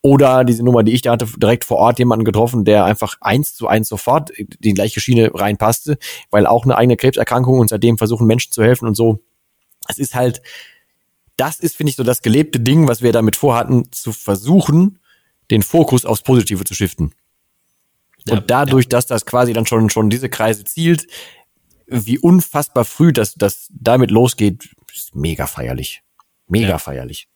Oder 0.01 0.43
diese 0.43 0.63
Nummer, 0.63 0.83
die 0.83 0.91
ich 0.91 1.01
da 1.01 1.13
hatte, 1.13 1.27
direkt 1.37 1.63
vor 1.63 1.77
Ort 1.77 1.97
jemanden 1.97 2.25
getroffen, 2.25 2.65
der 2.65 2.85
einfach 2.85 3.15
eins 3.21 3.55
zu 3.55 3.67
eins 3.67 3.87
sofort 3.87 4.31
die 4.37 4.73
gleiche 4.73 4.99
Schiene 4.99 5.31
reinpasste, 5.33 5.97
weil 6.29 6.45
auch 6.45 6.65
eine 6.65 6.75
eigene 6.75 6.97
Krebserkrankung 6.97 7.59
und 7.59 7.69
seitdem 7.69 7.97
versuchen 7.97 8.27
Menschen 8.27 8.51
zu 8.51 8.63
helfen 8.63 8.87
und 8.87 8.95
so. 8.95 9.19
Es 9.87 9.97
ist 9.97 10.13
halt, 10.13 10.41
das 11.37 11.59
ist, 11.59 11.75
finde 11.77 11.89
ich, 11.89 11.95
so 11.95 12.03
das 12.03 12.21
gelebte 12.21 12.59
Ding, 12.59 12.87
was 12.87 13.01
wir 13.01 13.13
damit 13.13 13.35
vorhatten, 13.35 13.91
zu 13.91 14.11
versuchen, 14.11 14.99
den 15.51 15.63
Fokus 15.63 16.05
aufs 16.05 16.21
Positive 16.21 16.63
zu 16.65 16.75
shiften. 16.75 17.13
Ja, 18.27 18.35
und 18.35 18.49
dadurch, 18.49 18.85
ja. 18.85 18.89
dass 18.89 19.05
das 19.05 19.25
quasi 19.25 19.53
dann 19.53 19.65
schon, 19.65 19.89
schon 19.89 20.09
diese 20.09 20.29
Kreise 20.29 20.63
zielt, 20.63 21.07
wie 21.87 22.17
unfassbar 22.17 22.85
früh 22.85 23.11
das, 23.11 23.35
das 23.35 23.67
damit 23.69 24.11
losgeht, 24.11 24.69
ist 24.93 25.15
mega 25.15 25.47
feierlich. 25.47 26.01
Mega 26.47 26.69
ja. 26.69 26.77
feierlich. 26.77 27.27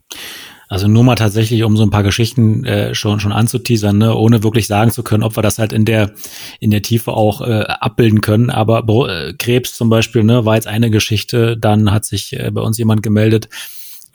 Also 0.70 0.88
nur 0.90 1.04
mal 1.04 1.16
tatsächlich, 1.16 1.64
um 1.64 1.78
so 1.78 1.84
ein 1.84 1.92
paar 1.92 2.04
Geschichten 2.04 2.66
äh, 2.66 2.94
schon 2.94 3.22
schon 3.22 3.32
anzuteasern, 3.32 3.98
ne, 3.98 4.14
ohne 4.14 4.44
wirklich 4.44 4.68
sagen 4.68 4.92
zu 4.92 5.02
können, 5.02 5.24
ob 5.24 5.38
wir 5.38 5.44
das 5.44 5.60
halt 5.60 5.72
in 5.72 5.86
der 5.86 6.12
in 6.60 6.72
der 6.72 6.82
Tiefe 6.82 7.14
auch 7.14 7.42
äh, 7.42 7.64
abbilden 7.68 8.20
können. 8.20 8.50
Aber 8.50 8.84
äh, 9.08 9.34
Krebs 9.34 9.78
zum 9.78 9.90
Beispiel, 9.90 10.24
ne, 10.24 10.44
war 10.44 10.56
jetzt 10.56 10.68
eine 10.68 10.90
Geschichte. 10.90 11.58
Dann 11.58 11.92
hat 11.92 12.04
sich 12.04 12.34
äh, 12.34 12.52
bei 12.52 12.62
uns 12.62 12.78
jemand 12.78 13.02
gemeldet, 13.02 13.48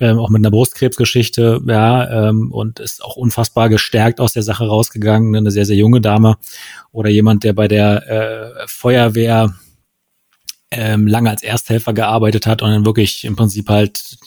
ähm, 0.02 0.18
auch 0.18 0.30
mit 0.30 0.40
einer 0.40 0.50
Brustkrebsgeschichte, 0.50 1.60
ja, 1.66 2.28
ähm, 2.28 2.50
und 2.50 2.80
ist 2.80 3.04
auch 3.04 3.14
unfassbar 3.14 3.68
gestärkt 3.68 4.20
aus 4.20 4.32
der 4.32 4.42
Sache 4.42 4.66
rausgegangen. 4.66 5.30
Ne? 5.30 5.38
Eine 5.38 5.52
sehr, 5.52 5.64
sehr 5.64 5.76
junge 5.76 6.00
Dame 6.00 6.36
oder 6.90 7.08
jemand, 7.08 7.44
der 7.44 7.52
bei 7.52 7.68
der 7.68 8.08
äh, 8.08 8.66
Feuerwehr 8.66 9.54
ähm, 10.72 11.06
lange 11.06 11.30
als 11.30 11.44
Ersthelfer 11.44 11.92
gearbeitet 11.92 12.46
hat 12.48 12.62
und 12.62 12.70
dann 12.70 12.84
wirklich 12.84 13.24
im 13.24 13.36
Prinzip 13.36 13.68
halt 13.68 14.18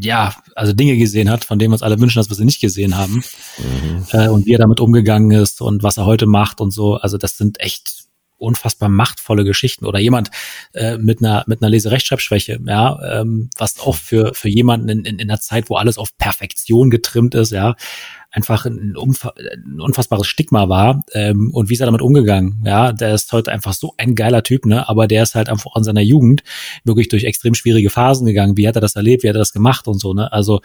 ja, 0.00 0.34
also 0.54 0.72
Dinge 0.72 0.96
gesehen 0.96 1.28
hat, 1.28 1.44
von 1.44 1.58
denen 1.58 1.72
wir 1.72 1.74
uns 1.74 1.82
alle 1.82 2.00
wünschen, 2.00 2.18
dass 2.18 2.30
wir 2.30 2.36
sie 2.36 2.44
nicht 2.44 2.60
gesehen 2.60 2.96
haben. 2.96 3.22
Mhm. 3.58 4.06
Äh, 4.12 4.28
und 4.28 4.46
wie 4.46 4.54
er 4.54 4.58
damit 4.58 4.80
umgegangen 4.80 5.32
ist 5.32 5.60
und 5.60 5.82
was 5.82 5.96
er 5.96 6.06
heute 6.06 6.26
macht 6.26 6.60
und 6.60 6.70
so. 6.70 6.94
Also 6.94 7.18
das 7.18 7.36
sind 7.36 7.60
echt 7.60 8.03
unfassbar 8.44 8.88
machtvolle 8.88 9.44
Geschichten 9.44 9.86
oder 9.86 9.98
jemand 9.98 10.30
äh, 10.72 10.96
mit 10.98 11.20
einer 11.20 11.44
mit 11.46 11.62
einer 11.62 11.70
Leserechtschreibschwäche, 11.70 12.60
ja, 12.66 13.20
ähm, 13.20 13.50
was 13.58 13.80
auch 13.80 13.96
für 13.96 14.34
für 14.34 14.48
jemanden 14.48 14.88
in, 14.88 15.04
in, 15.04 15.18
in 15.18 15.30
einer 15.30 15.40
Zeit, 15.40 15.70
wo 15.70 15.76
alles 15.76 15.98
auf 15.98 16.16
Perfektion 16.18 16.90
getrimmt 16.90 17.34
ist, 17.34 17.52
ja, 17.52 17.74
einfach 18.34 18.66
ein, 18.66 18.94
ein 18.96 19.80
unfassbares 19.80 20.26
Stigma 20.26 20.68
war 20.68 21.02
ähm, 21.12 21.50
und 21.52 21.68
wie 21.68 21.74
ist 21.74 21.80
er 21.80 21.86
damit 21.86 22.02
umgegangen? 22.02 22.62
Ja, 22.64 22.92
der 22.92 23.14
ist 23.14 23.32
heute 23.32 23.52
einfach 23.52 23.72
so 23.72 23.94
ein 23.96 24.14
geiler 24.14 24.42
Typ, 24.42 24.66
ne? 24.66 24.88
Aber 24.88 25.06
der 25.06 25.22
ist 25.22 25.34
halt 25.34 25.48
einfach 25.48 25.76
in 25.76 25.84
seiner 25.84 26.00
Jugend 26.00 26.42
wirklich 26.84 27.08
durch 27.08 27.24
extrem 27.24 27.54
schwierige 27.54 27.90
Phasen 27.90 28.26
gegangen. 28.26 28.56
Wie 28.56 28.66
hat 28.66 28.76
er 28.76 28.80
das 28.80 28.96
erlebt? 28.96 29.22
Wie 29.22 29.28
hat 29.28 29.36
er 29.36 29.40
das 29.40 29.52
gemacht 29.52 29.86
und 29.86 30.00
so, 30.00 30.14
ne? 30.14 30.32
Also 30.32 30.60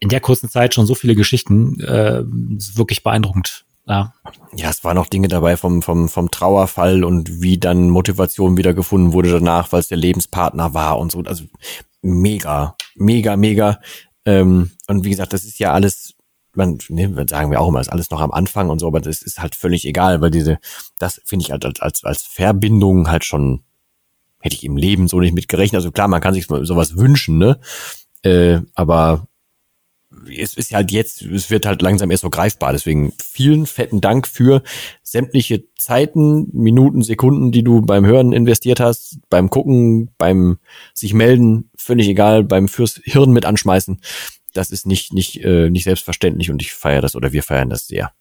in 0.00 0.08
der 0.08 0.20
kurzen 0.20 0.50
Zeit 0.50 0.74
schon 0.74 0.86
so 0.86 0.96
viele 0.96 1.14
Geschichten, 1.14 1.80
äh, 1.80 2.24
wirklich 2.24 3.04
beeindruckend. 3.04 3.64
Ja. 3.86 4.14
ja, 4.54 4.70
es 4.70 4.84
waren 4.84 4.96
auch 4.96 5.08
Dinge 5.08 5.26
dabei 5.26 5.56
vom, 5.56 5.82
vom, 5.82 6.08
vom 6.08 6.30
Trauerfall 6.30 7.02
und 7.02 7.42
wie 7.42 7.58
dann 7.58 7.90
Motivation 7.90 8.56
wieder 8.56 8.74
gefunden 8.74 9.12
wurde 9.12 9.30
danach, 9.30 9.72
weil 9.72 9.80
es 9.80 9.88
der 9.88 9.98
Lebenspartner 9.98 10.72
war 10.72 10.98
und 10.98 11.10
so. 11.10 11.20
Also 11.20 11.44
mega, 12.00 12.76
mega, 12.94 13.36
mega. 13.36 13.80
Ähm, 14.24 14.70
und 14.86 15.04
wie 15.04 15.10
gesagt, 15.10 15.32
das 15.32 15.44
ist 15.44 15.58
ja 15.58 15.72
alles 15.72 16.14
man, 16.54 16.78
ne, 16.88 17.26
sagen 17.28 17.50
wir 17.50 17.60
auch 17.60 17.68
immer, 17.68 17.80
ist 17.80 17.92
alles 17.92 18.10
noch 18.10 18.20
am 18.20 18.30
Anfang 18.30 18.70
und 18.70 18.78
so, 18.78 18.86
aber 18.86 19.00
das 19.00 19.22
ist 19.22 19.38
halt 19.38 19.54
völlig 19.54 19.84
egal, 19.86 20.20
weil 20.20 20.30
diese, 20.30 20.58
das 20.98 21.20
finde 21.24 21.44
ich 21.44 21.50
halt 21.50 21.64
als, 21.64 21.80
als, 21.80 22.04
als 22.04 22.22
Verbindung 22.22 23.10
halt 23.10 23.24
schon, 23.24 23.62
hätte 24.40 24.56
ich 24.56 24.64
im 24.64 24.76
Leben 24.76 25.08
so 25.08 25.20
nicht 25.20 25.34
mitgerechnet. 25.34 25.76
Also 25.76 25.92
klar, 25.92 26.08
man 26.08 26.20
kann 26.20 26.34
sich 26.34 26.46
sowas 26.46 26.96
wünschen, 26.96 27.38
ne? 27.38 27.58
Äh, 28.22 28.60
aber 28.74 29.26
es 30.28 30.54
ist 30.54 30.72
halt 30.72 30.90
jetzt, 30.90 31.22
es 31.22 31.50
wird 31.50 31.66
halt 31.66 31.82
langsam 31.82 32.10
erst 32.10 32.22
so 32.22 32.30
greifbar. 32.30 32.72
Deswegen 32.72 33.12
vielen 33.22 33.66
fetten 33.66 34.00
Dank 34.00 34.26
für 34.26 34.62
sämtliche 35.02 35.64
Zeiten, 35.76 36.48
Minuten, 36.52 37.02
Sekunden, 37.02 37.52
die 37.52 37.64
du 37.64 37.82
beim 37.82 38.06
Hören 38.06 38.32
investiert 38.32 38.80
hast, 38.80 39.18
beim 39.30 39.50
Gucken, 39.50 40.10
beim 40.18 40.58
sich 40.94 41.14
melden, 41.14 41.70
völlig 41.76 42.08
egal, 42.08 42.44
beim 42.44 42.68
fürs 42.68 43.00
Hirn 43.04 43.32
mit 43.32 43.44
anschmeißen 43.44 44.00
das 44.52 44.70
ist 44.70 44.86
nicht, 44.86 45.12
nicht, 45.12 45.42
äh, 45.44 45.70
nicht 45.70 45.84
selbstverständlich 45.84 46.50
und 46.50 46.62
ich 46.62 46.72
feiere 46.72 47.00
das 47.00 47.16
oder 47.16 47.32
wir 47.32 47.42
feiern 47.42 47.70
das 47.70 47.86
sehr. 47.86 48.12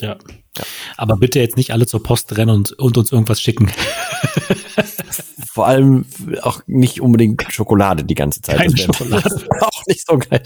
Ja. 0.00 0.16
ja. 0.56 0.64
Aber 0.96 1.16
bitte 1.16 1.40
jetzt 1.40 1.56
nicht 1.56 1.72
alle 1.72 1.86
zur 1.86 2.02
Post 2.02 2.36
rennen 2.36 2.54
und, 2.54 2.72
und 2.72 2.96
uns 2.96 3.10
irgendwas 3.10 3.40
schicken. 3.40 3.70
Vor 5.46 5.66
allem 5.66 6.06
auch 6.42 6.62
nicht 6.66 7.00
unbedingt 7.00 7.44
Schokolade 7.52 8.04
die 8.04 8.14
ganze 8.14 8.40
Zeit. 8.40 8.58
Keine 8.58 8.76
Schokolade. 8.76 9.28
auch 9.60 9.82
nicht 9.86 10.06
so 10.06 10.18
geil. 10.18 10.42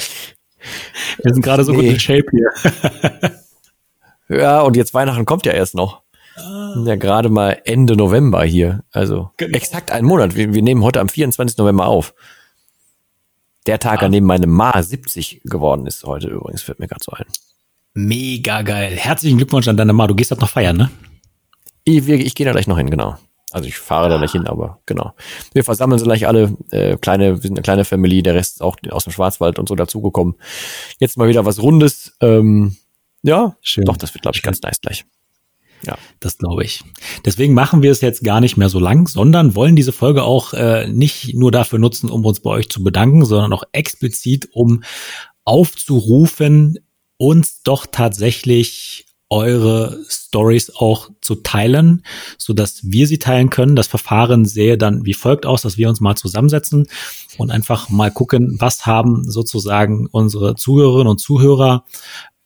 Wir 1.23 1.35
sind 1.35 1.43
gerade 1.43 1.65
so 1.65 1.73
nee. 1.73 1.79
gut 1.79 1.87
in 1.87 2.01
Shape 2.01 2.27
hier. 2.31 3.31
ja, 4.39 4.61
und 4.61 4.77
jetzt 4.77 4.95
Weihnachten 4.95 5.25
kommt 5.25 5.47
ja 5.47 5.53
erst 5.53 5.75
noch. 5.75 6.03
Ja, 6.37 6.97
gerade 6.97 7.29
mal 7.29 7.61
Ende 7.65 7.97
November 7.97 8.43
hier. 8.45 8.85
Also 8.91 9.31
genau. 9.37 9.57
exakt 9.57 9.91
einen 9.91 10.07
Monat. 10.07 10.35
Wir, 10.35 10.55
wir 10.55 10.63
nehmen 10.63 10.83
heute 10.83 11.01
am 11.01 11.09
24. 11.09 11.59
November 11.59 11.87
auf. 11.87 12.15
Der 13.67 13.79
Tag, 13.79 14.03
ah. 14.03 14.07
an 14.07 14.13
dem 14.13 14.25
meine 14.25 14.47
Ma 14.47 14.83
70 14.83 15.43
geworden 15.45 15.87
ist 15.87 16.05
heute 16.05 16.29
übrigens, 16.29 16.63
fällt 16.63 16.81
mir 16.81 16.89
gerade 16.89 17.05
so 17.05 17.13
ein. 17.13 17.27
Mega 17.95 18.63
geil. 18.63 18.97
Herzlichen 18.97 19.37
Glückwunsch 19.37 19.69
an 19.69 19.77
deine 19.77 19.93
Ma. 19.93 20.07
Du 20.07 20.15
gehst 20.15 20.31
halt 20.31 20.41
noch 20.41 20.49
feiern, 20.49 20.77
ne? 20.77 20.91
Ich, 21.85 22.09
ich 22.09 22.35
gehe 22.35 22.47
da 22.47 22.53
gleich 22.53 22.67
noch 22.67 22.79
hin, 22.79 22.91
genau. 22.91 23.19
Also 23.53 23.69
ich 23.69 23.77
fahre 23.79 24.07
ah. 24.07 24.09
da 24.09 24.19
gleich 24.19 24.33
hin, 24.33 24.47
aber 24.47 24.81
genau. 24.87 25.13
Wir 25.53 25.65
versammeln 25.65 25.99
sie 25.99 26.05
gleich 26.05 26.27
alle, 26.27 26.57
äh, 26.71 26.97
kleine, 26.97 27.37
wir 27.37 27.43
sind 27.43 27.53
eine 27.53 27.63
kleine 27.63 27.85
Familie, 27.85 28.23
der 28.23 28.35
Rest 28.35 28.57
ist 28.57 28.63
auch 28.63 28.77
aus 28.91 29.05
dem 29.05 29.13
Schwarzwald 29.13 29.59
und 29.59 29.69
so 29.69 29.75
dazugekommen. 29.75 30.35
Jetzt 30.99 31.17
mal 31.17 31.29
wieder 31.29 31.45
was 31.45 31.63
Rundes. 31.63 32.17
Ähm, 32.21 32.77
ja, 33.23 33.57
Schön. 33.61 33.85
doch, 33.85 33.97
das 33.97 34.15
wird, 34.15 34.23
glaube 34.23 34.37
ich, 34.37 34.43
Schön. 34.43 34.49
ganz 34.49 34.63
nice 34.63 34.81
gleich. 34.81 35.05
Ja. 35.85 35.99
Das 36.21 36.39
glaube 36.39 36.65
ich. 36.65 36.83
Deswegen 37.25 37.55
machen 37.55 37.83
wir 37.83 37.91
es 37.91 38.01
jetzt 38.01 38.23
gar 38.23 38.41
nicht 38.41 38.57
mehr 38.57 38.69
so 38.69 38.79
lang, 38.79 39.09
sondern 39.09 39.55
wollen 39.55 39.75
diese 39.75 39.93
Folge 39.93 40.23
auch 40.23 40.55
äh, 40.55 40.87
nicht 40.87 41.35
nur 41.35 41.51
dafür 41.51 41.79
nutzen, 41.79 42.09
um 42.09 42.25
uns 42.25 42.41
bei 42.41 42.51
euch 42.51 42.69
zu 42.69 42.85
bedanken, 42.85 43.25
sondern 43.25 43.53
auch 43.53 43.65
explizit, 43.73 44.49
um 44.53 44.85
aufzurufen, 45.45 46.79
uns 47.17 47.63
doch 47.63 47.87
tatsächlich 47.91 49.07
eure 49.33 49.99
Stories 50.09 50.71
auch 50.77 51.09
zu 51.23 51.37
teilen, 51.37 52.05
so 52.37 52.53
dass 52.53 52.81
wir 52.85 53.07
sie 53.07 53.19
teilen 53.19 53.49
können. 53.49 53.75
Das 53.75 53.87
Verfahren 53.87 54.45
sähe 54.45 54.77
dann 54.77 55.07
wie 55.07 55.15
folgt 55.15 55.47
aus, 55.47 55.63
dass 55.63 55.79
wir 55.79 55.89
uns 55.89 56.01
mal 56.01 56.17
zusammensetzen 56.17 56.87
und 57.39 57.51
einfach 57.51 57.89
mal 57.89 58.11
gucken, 58.11 58.57
was 58.61 58.85
haben 58.85 59.29
sozusagen 59.29 60.07
unsere 60.07 60.55
Zuhörerinnen 60.55 61.09
und 61.11 61.19
Zuhörer 61.19 61.85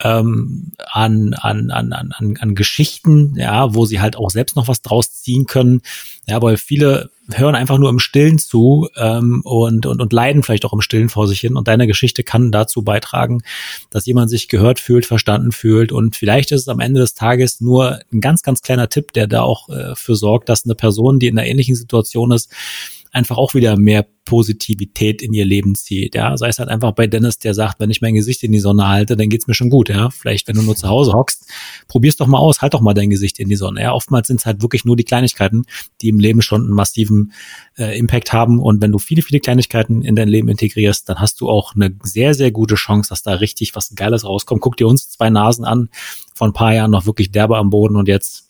ähm, 0.02 0.72
an, 0.90 1.34
an, 1.34 1.70
an, 1.70 1.92
an, 1.92 2.36
an 2.38 2.54
Geschichten, 2.54 3.34
ja, 3.36 3.74
wo 3.74 3.86
sie 3.86 4.00
halt 4.00 4.16
auch 4.16 4.30
selbst 4.30 4.56
noch 4.56 4.68
was 4.68 4.82
draus 4.82 5.22
ziehen 5.22 5.46
können. 5.46 5.80
Ja, 6.26 6.42
weil 6.42 6.56
viele 6.56 7.10
hören 7.32 7.54
einfach 7.54 7.78
nur 7.78 7.90
im 7.90 7.98
Stillen 7.98 8.38
zu 8.38 8.88
ähm, 8.96 9.40
und, 9.44 9.86
und, 9.86 10.00
und 10.00 10.12
leiden 10.12 10.42
vielleicht 10.42 10.64
auch 10.64 10.72
im 10.72 10.80
Stillen 10.80 11.08
vor 11.08 11.26
sich 11.26 11.40
hin. 11.40 11.56
Und 11.56 11.66
deine 11.66 11.86
Geschichte 11.86 12.22
kann 12.22 12.52
dazu 12.52 12.82
beitragen, 12.82 13.42
dass 13.90 14.06
jemand 14.06 14.30
sich 14.30 14.48
gehört 14.48 14.78
fühlt, 14.78 15.06
verstanden 15.06 15.52
fühlt. 15.52 15.92
Und 15.92 16.14
vielleicht 16.14 16.52
ist 16.52 16.62
es 16.62 16.68
am 16.68 16.80
Ende 16.80 17.00
des 17.00 17.14
Tages 17.14 17.60
nur 17.60 18.00
ein 18.12 18.20
ganz, 18.20 18.42
ganz 18.42 18.62
kleiner 18.62 18.88
Tipp, 18.88 19.12
der 19.12 19.26
da 19.26 19.42
auch 19.42 19.68
äh, 19.70 19.94
für 19.96 20.14
sorgt, 20.14 20.48
dass 20.48 20.64
eine 20.64 20.74
Person, 20.74 21.18
die 21.18 21.26
in 21.26 21.38
einer 21.38 21.48
ähnlichen 21.48 21.74
Situation 21.74 22.30
ist, 22.30 22.52
einfach 23.16 23.38
auch 23.38 23.54
wieder 23.54 23.76
mehr 23.76 24.06
Positivität 24.26 25.22
in 25.22 25.32
ihr 25.32 25.44
Leben 25.44 25.74
zieht. 25.74 26.14
Ja, 26.14 26.36
sei 26.36 26.48
es 26.48 26.58
halt 26.58 26.68
einfach 26.68 26.92
bei 26.92 27.06
Dennis, 27.06 27.38
der 27.38 27.54
sagt, 27.54 27.80
wenn 27.80 27.90
ich 27.90 28.02
mein 28.02 28.14
Gesicht 28.14 28.42
in 28.42 28.52
die 28.52 28.60
Sonne 28.60 28.86
halte, 28.86 29.16
dann 29.16 29.28
geht's 29.28 29.46
mir 29.46 29.54
schon 29.54 29.70
gut. 29.70 29.88
Ja, 29.88 30.10
vielleicht 30.10 30.48
wenn 30.48 30.56
du 30.56 30.62
nur 30.62 30.76
zu 30.76 30.88
Hause 30.88 31.12
hockst, 31.12 31.46
probier's 31.88 32.16
doch 32.16 32.26
mal 32.26 32.38
aus, 32.38 32.60
halt 32.60 32.74
doch 32.74 32.80
mal 32.80 32.92
dein 32.92 33.08
Gesicht 33.08 33.38
in 33.38 33.48
die 33.48 33.56
Sonne. 33.56 33.80
Ja, 33.80 33.92
oftmals 33.92 34.26
sind 34.26 34.40
es 34.40 34.46
halt 34.46 34.62
wirklich 34.62 34.84
nur 34.84 34.96
die 34.96 35.04
Kleinigkeiten, 35.04 35.64
die 36.02 36.08
im 36.08 36.20
Leben 36.20 36.42
schon 36.42 36.62
einen 36.62 36.72
massiven 36.72 37.32
äh, 37.78 37.98
Impact 37.98 38.32
haben. 38.32 38.58
Und 38.58 38.82
wenn 38.82 38.92
du 38.92 38.98
viele, 38.98 39.22
viele 39.22 39.40
Kleinigkeiten 39.40 40.02
in 40.02 40.16
dein 40.16 40.28
Leben 40.28 40.48
integrierst, 40.48 41.08
dann 41.08 41.18
hast 41.18 41.40
du 41.40 41.48
auch 41.48 41.74
eine 41.74 41.96
sehr, 42.02 42.34
sehr 42.34 42.50
gute 42.50 42.74
Chance, 42.74 43.08
dass 43.08 43.22
da 43.22 43.34
richtig 43.34 43.74
was 43.74 43.94
Geiles 43.94 44.24
rauskommt. 44.24 44.60
Guck 44.60 44.76
dir 44.76 44.88
uns 44.88 45.08
zwei 45.08 45.30
Nasen 45.30 45.64
an, 45.64 45.88
vor 46.34 46.48
ein 46.48 46.52
paar 46.52 46.74
Jahren 46.74 46.90
noch 46.90 47.06
wirklich 47.06 47.30
derbe 47.30 47.56
am 47.56 47.70
Boden 47.70 47.96
und 47.96 48.08
jetzt 48.08 48.45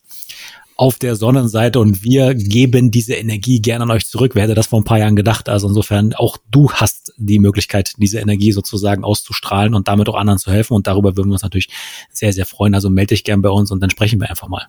auf 0.77 0.99
der 0.99 1.17
Sonnenseite 1.17 1.81
und 1.81 2.05
wir 2.05 2.35
geben 2.35 2.91
diese 2.91 3.15
Energie 3.15 3.61
gerne 3.61 3.85
an 3.85 3.91
euch 3.91 4.07
zurück. 4.07 4.35
Wer 4.35 4.45
hätte 4.45 4.55
das 4.55 4.67
vor 4.67 4.81
ein 4.81 4.85
paar 4.85 4.99
Jahren 4.99 5.17
gedacht? 5.17 5.49
Also 5.49 5.69
insofern 5.69 6.13
auch 6.15 6.37
du 6.51 6.71
hast 6.71 7.15
die 7.17 7.39
Möglichkeit, 7.39 7.95
diese 7.97 8.19
Energie 8.19 8.53
sozusagen 8.53 9.03
auszustrahlen 9.03 9.75
und 9.75 9.89
damit 9.89 10.09
auch 10.09 10.17
anderen 10.17 10.39
zu 10.39 10.53
helfen 10.53 10.75
und 10.75 10.87
darüber 10.87 11.17
würden 11.17 11.29
wir 11.29 11.35
uns 11.35 11.43
natürlich 11.43 11.71
sehr, 12.11 12.33
sehr 12.33 12.45
freuen. 12.45 12.75
Also 12.75 12.91
melde 12.91 13.15
dich 13.15 13.25
gern 13.25 13.41
bei 13.41 13.49
uns 13.49 13.71
und 13.71 13.81
dann 13.81 13.91
sprechen 13.91 14.21
wir 14.21 14.29
einfach 14.29 14.49
mal. 14.49 14.67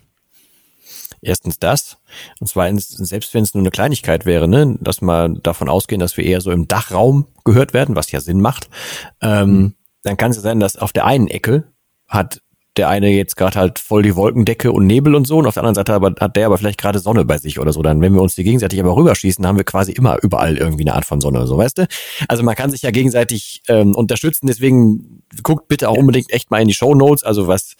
Erstens 1.21 1.59
das 1.59 1.97
und 2.39 2.47
zweitens, 2.47 2.89
selbst 2.89 3.33
wenn 3.33 3.43
es 3.43 3.53
nur 3.53 3.61
eine 3.61 3.71
Kleinigkeit 3.71 4.25
wäre, 4.25 4.47
ne, 4.47 4.77
dass 4.79 5.01
wir 5.01 5.29
davon 5.29 5.67
ausgehen, 5.67 5.99
dass 5.99 6.15
wir 6.15 6.23
eher 6.23 6.41
so 6.41 6.51
im 6.51 6.67
Dachraum 6.67 7.25
gehört 7.43 7.73
werden, 7.73 7.95
was 7.95 8.11
ja 8.11 8.21
Sinn 8.21 8.39
macht, 8.39 8.69
ähm, 9.21 9.49
mhm. 9.49 9.73
dann 10.03 10.15
kann 10.15 10.31
es 10.31 10.41
sein, 10.41 10.59
dass 10.61 10.77
auf 10.77 10.93
der 10.93 11.05
einen 11.05 11.27
Ecke 11.27 11.65
hat 12.07 12.41
der 12.77 12.89
eine 12.89 13.09
jetzt 13.09 13.35
gerade 13.35 13.59
halt 13.59 13.79
voll 13.79 14.03
die 14.03 14.15
Wolkendecke 14.15 14.71
und 14.71 14.85
Nebel 14.85 15.15
und 15.15 15.25
so 15.25 15.37
und 15.37 15.47
auf 15.47 15.55
der 15.55 15.63
anderen 15.63 15.75
Seite 15.75 15.93
aber, 15.93 16.13
hat 16.19 16.35
der 16.35 16.45
aber 16.45 16.57
vielleicht 16.57 16.79
gerade 16.79 16.99
Sonne 16.99 17.25
bei 17.25 17.37
sich 17.37 17.59
oder 17.59 17.73
so. 17.73 17.81
Dann, 17.81 18.01
wenn 18.01 18.13
wir 18.13 18.21
uns 18.21 18.35
die 18.35 18.43
gegenseitig 18.43 18.79
aber 18.79 18.95
rüberschießen, 18.95 19.45
haben 19.45 19.57
wir 19.57 19.63
quasi 19.63 19.91
immer 19.91 20.17
überall 20.21 20.57
irgendwie 20.57 20.83
eine 20.83 20.95
Art 20.95 21.05
von 21.05 21.21
Sonne 21.21 21.39
oder 21.39 21.47
so, 21.47 21.57
weißt 21.57 21.79
du? 21.79 21.87
Also 22.27 22.43
man 22.43 22.55
kann 22.55 22.69
sich 22.69 22.81
ja 22.81 22.91
gegenseitig 22.91 23.61
ähm, 23.67 23.95
unterstützen, 23.95 24.47
deswegen 24.47 25.23
guckt 25.43 25.67
bitte 25.67 25.89
auch 25.89 25.97
unbedingt 25.97 26.31
echt 26.31 26.51
mal 26.51 26.61
in 26.61 26.67
die 26.67 26.73
Show 26.73 26.95
Notes, 26.95 27.23
also 27.23 27.47
was 27.47 27.75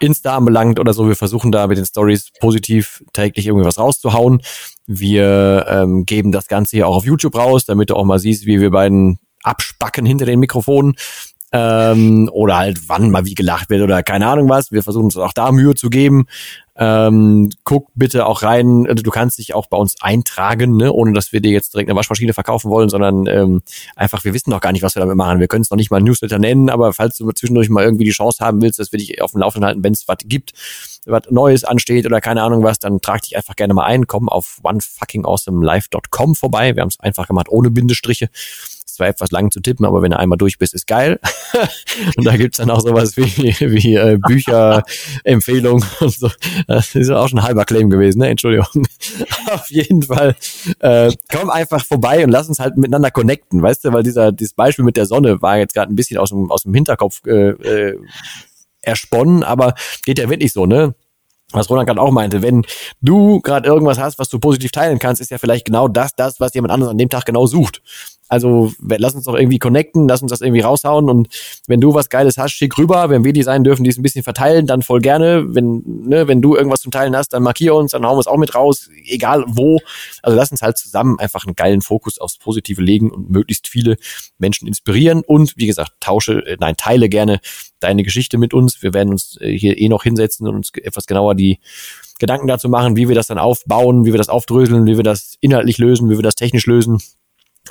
Insta 0.00 0.36
anbelangt 0.36 0.78
oder 0.78 0.92
so. 0.92 1.08
Wir 1.08 1.16
versuchen 1.16 1.52
da 1.52 1.66
mit 1.66 1.78
den 1.78 1.86
Stories 1.86 2.30
positiv 2.40 3.02
täglich 3.12 3.46
irgendwie 3.46 3.66
was 3.66 3.78
rauszuhauen. 3.78 4.42
Wir 4.86 5.66
ähm, 5.68 6.04
geben 6.04 6.32
das 6.32 6.48
Ganze 6.48 6.76
hier 6.76 6.88
auch 6.88 6.96
auf 6.96 7.04
YouTube 7.04 7.36
raus, 7.36 7.64
damit 7.64 7.90
du 7.90 7.94
auch 7.94 8.04
mal 8.04 8.18
siehst, 8.18 8.46
wie 8.46 8.60
wir 8.60 8.70
beiden 8.70 9.18
abspacken 9.42 10.04
hinter 10.04 10.26
den 10.26 10.40
Mikrofonen 10.40 10.94
ähm, 11.52 12.30
oder 12.32 12.58
halt 12.58 12.88
wann 12.88 13.10
mal 13.10 13.24
wie 13.24 13.34
gelacht 13.34 13.70
wird 13.70 13.82
oder 13.82 14.02
keine 14.02 14.26
Ahnung 14.26 14.48
was. 14.48 14.70
Wir 14.70 14.82
versuchen 14.82 15.06
uns 15.06 15.16
auch 15.16 15.32
da 15.32 15.50
Mühe 15.50 15.74
zu 15.74 15.90
geben. 15.90 16.26
Ähm, 16.76 17.50
guck 17.64 17.88
bitte 17.94 18.24
auch 18.24 18.42
rein, 18.42 18.86
also 18.88 19.02
du 19.02 19.10
kannst 19.10 19.36
dich 19.36 19.52
auch 19.52 19.66
bei 19.66 19.76
uns 19.76 20.00
eintragen, 20.00 20.78
ne, 20.78 20.90
ohne 20.90 21.12
dass 21.12 21.30
wir 21.30 21.42
dir 21.42 21.50
jetzt 21.50 21.74
direkt 21.74 21.90
eine 21.90 21.98
Waschmaschine 21.98 22.32
verkaufen 22.32 22.70
wollen, 22.70 22.88
sondern 22.88 23.26
ähm, 23.26 23.60
einfach, 23.96 24.24
wir 24.24 24.32
wissen 24.32 24.48
noch 24.48 24.62
gar 24.62 24.72
nicht, 24.72 24.82
was 24.82 24.94
wir 24.94 25.00
damit 25.00 25.16
machen. 25.16 25.40
Wir 25.40 25.48
können 25.48 25.60
es 25.60 25.70
noch 25.70 25.76
nicht 25.76 25.90
mal 25.90 26.00
Newsletter 26.00 26.38
nennen, 26.38 26.70
aber 26.70 26.94
falls 26.94 27.18
du 27.18 27.30
zwischendurch 27.32 27.68
mal 27.68 27.84
irgendwie 27.84 28.04
die 28.04 28.12
Chance 28.12 28.42
haben 28.42 28.62
willst, 28.62 28.78
dass 28.78 28.92
wir 28.92 28.98
dich 28.98 29.20
auf 29.20 29.32
dem 29.32 29.40
Laufenden 29.40 29.66
halten, 29.66 29.84
wenn 29.84 29.92
es 29.92 30.08
was 30.08 30.18
gibt, 30.24 30.52
was 31.04 31.24
Neues 31.28 31.64
ansteht 31.64 32.06
oder 32.06 32.22
keine 32.22 32.42
Ahnung 32.42 32.62
was, 32.62 32.78
dann 32.78 33.02
trag 33.02 33.22
dich 33.22 33.36
einfach 33.36 33.56
gerne 33.56 33.74
mal 33.74 33.84
ein, 33.84 34.06
komm 34.06 34.30
auf 34.30 34.58
onefuckingawesomelife.com 34.62 36.34
vorbei. 36.34 36.76
Wir 36.76 36.80
haben 36.80 36.88
es 36.88 37.00
einfach 37.00 37.26
gemacht 37.26 37.48
ohne 37.50 37.70
Bindestriche 37.70 38.30
zwar 39.00 39.08
etwas 39.08 39.30
lang 39.30 39.50
zu 39.50 39.60
tippen, 39.60 39.86
aber 39.86 40.02
wenn 40.02 40.10
du 40.10 40.18
einmal 40.18 40.36
durch 40.36 40.58
bist, 40.58 40.74
ist 40.74 40.86
geil. 40.86 41.18
und 42.16 42.24
da 42.26 42.36
gibt's 42.36 42.58
dann 42.58 42.70
auch 42.70 42.80
sowas 42.80 43.16
wie, 43.16 43.24
wie 43.24 43.94
äh, 43.94 44.18
Bücherempfehlungen 44.18 45.84
und 46.00 46.12
so. 46.12 46.30
Das 46.66 46.94
ist 46.94 47.10
auch 47.10 47.28
schon 47.28 47.38
ein 47.38 47.44
halber 47.44 47.64
Claim 47.64 47.88
gewesen, 47.88 48.18
ne? 48.18 48.28
Entschuldigung. 48.28 48.66
Auf 49.50 49.70
jeden 49.70 50.02
Fall. 50.02 50.36
Äh, 50.80 51.12
komm 51.32 51.50
einfach 51.50 51.84
vorbei 51.84 52.22
und 52.22 52.30
lass 52.30 52.48
uns 52.48 52.58
halt 52.58 52.76
miteinander 52.76 53.10
connecten, 53.10 53.62
weißt 53.62 53.84
du, 53.86 53.92
weil 53.92 54.02
dieser 54.02 54.32
dieses 54.32 54.54
Beispiel 54.54 54.84
mit 54.84 54.96
der 54.96 55.06
Sonne 55.06 55.40
war 55.40 55.56
jetzt 55.56 55.74
gerade 55.74 55.92
ein 55.92 55.96
bisschen 55.96 56.18
aus 56.18 56.30
dem, 56.30 56.50
aus 56.50 56.64
dem 56.64 56.74
Hinterkopf 56.74 57.22
äh, 57.26 57.50
äh, 57.50 57.98
ersponnen, 58.82 59.42
aber 59.42 59.74
geht 60.04 60.18
ja 60.18 60.28
wirklich 60.28 60.52
so, 60.52 60.66
ne? 60.66 60.94
was 61.52 61.68
Roland 61.68 61.88
gerade 61.88 62.00
auch 62.00 62.12
meinte, 62.12 62.42
wenn 62.42 62.64
du 63.00 63.40
gerade 63.40 63.68
irgendwas 63.68 63.98
hast, 63.98 64.18
was 64.18 64.28
du 64.28 64.38
positiv 64.38 64.70
teilen 64.70 64.98
kannst, 64.98 65.20
ist 65.20 65.30
ja 65.30 65.38
vielleicht 65.38 65.66
genau 65.66 65.88
das, 65.88 66.14
das, 66.14 66.38
was 66.38 66.54
jemand 66.54 66.72
anderes 66.72 66.90
an 66.92 66.98
dem 66.98 67.08
Tag 67.08 67.24
genau 67.24 67.46
sucht. 67.46 67.82
Also 68.30 68.72
lass 68.80 69.16
uns 69.16 69.24
doch 69.24 69.34
irgendwie 69.34 69.58
connecten, 69.58 70.06
lass 70.06 70.22
uns 70.22 70.30
das 70.30 70.40
irgendwie 70.40 70.60
raushauen 70.60 71.10
und 71.10 71.28
wenn 71.66 71.80
du 71.80 71.94
was 71.94 72.08
Geiles 72.08 72.38
hast, 72.38 72.52
schick 72.52 72.78
rüber. 72.78 73.10
Wenn 73.10 73.24
wir 73.24 73.32
die 73.32 73.42
sein 73.42 73.64
dürfen, 73.64 73.82
die 73.82 73.90
es 73.90 73.98
ein 73.98 74.04
bisschen 74.04 74.22
verteilen, 74.22 74.68
dann 74.68 74.82
voll 74.82 75.00
gerne. 75.00 75.52
Wenn, 75.52 75.82
ne, 75.84 76.28
wenn 76.28 76.40
du 76.40 76.54
irgendwas 76.54 76.80
zum 76.80 76.92
Teilen 76.92 77.16
hast, 77.16 77.32
dann 77.32 77.42
markier 77.42 77.74
uns, 77.74 77.90
dann 77.90 78.06
hauen 78.06 78.14
wir 78.14 78.20
es 78.20 78.28
auch 78.28 78.36
mit 78.36 78.54
raus, 78.54 78.88
egal 79.04 79.44
wo. 79.48 79.80
Also 80.22 80.36
lass 80.36 80.52
uns 80.52 80.62
halt 80.62 80.78
zusammen 80.78 81.18
einfach 81.18 81.44
einen 81.44 81.56
geilen 81.56 81.82
Fokus 81.82 82.18
aufs 82.18 82.38
Positive 82.38 82.80
legen 82.80 83.10
und 83.10 83.30
möglichst 83.30 83.66
viele 83.66 83.96
Menschen 84.38 84.68
inspirieren 84.68 85.22
und 85.22 85.54
wie 85.56 85.66
gesagt, 85.66 85.94
tausche, 85.98 86.46
äh, 86.46 86.56
nein, 86.60 86.76
teile 86.76 87.08
gerne 87.08 87.40
deine 87.80 88.04
Geschichte 88.04 88.38
mit 88.38 88.54
uns. 88.54 88.80
Wir 88.80 88.94
werden 88.94 89.10
uns 89.10 89.38
äh, 89.40 89.50
hier 89.50 89.76
eh 89.76 89.88
noch 89.88 90.04
hinsetzen 90.04 90.46
und 90.46 90.54
uns 90.54 90.70
etwas 90.80 91.06
genauer 91.06 91.34
die 91.34 91.58
Gedanken 92.20 92.46
dazu 92.46 92.68
machen, 92.68 92.96
wie 92.96 93.08
wir 93.08 93.16
das 93.16 93.26
dann 93.26 93.38
aufbauen, 93.38 94.04
wie 94.04 94.12
wir 94.12 94.18
das 94.18 94.28
aufdröseln, 94.28 94.86
wie 94.86 94.96
wir 94.96 95.02
das 95.02 95.34
inhaltlich 95.40 95.78
lösen, 95.78 96.10
wie 96.10 96.16
wir 96.16 96.22
das 96.22 96.36
technisch 96.36 96.66
lösen. 96.66 97.00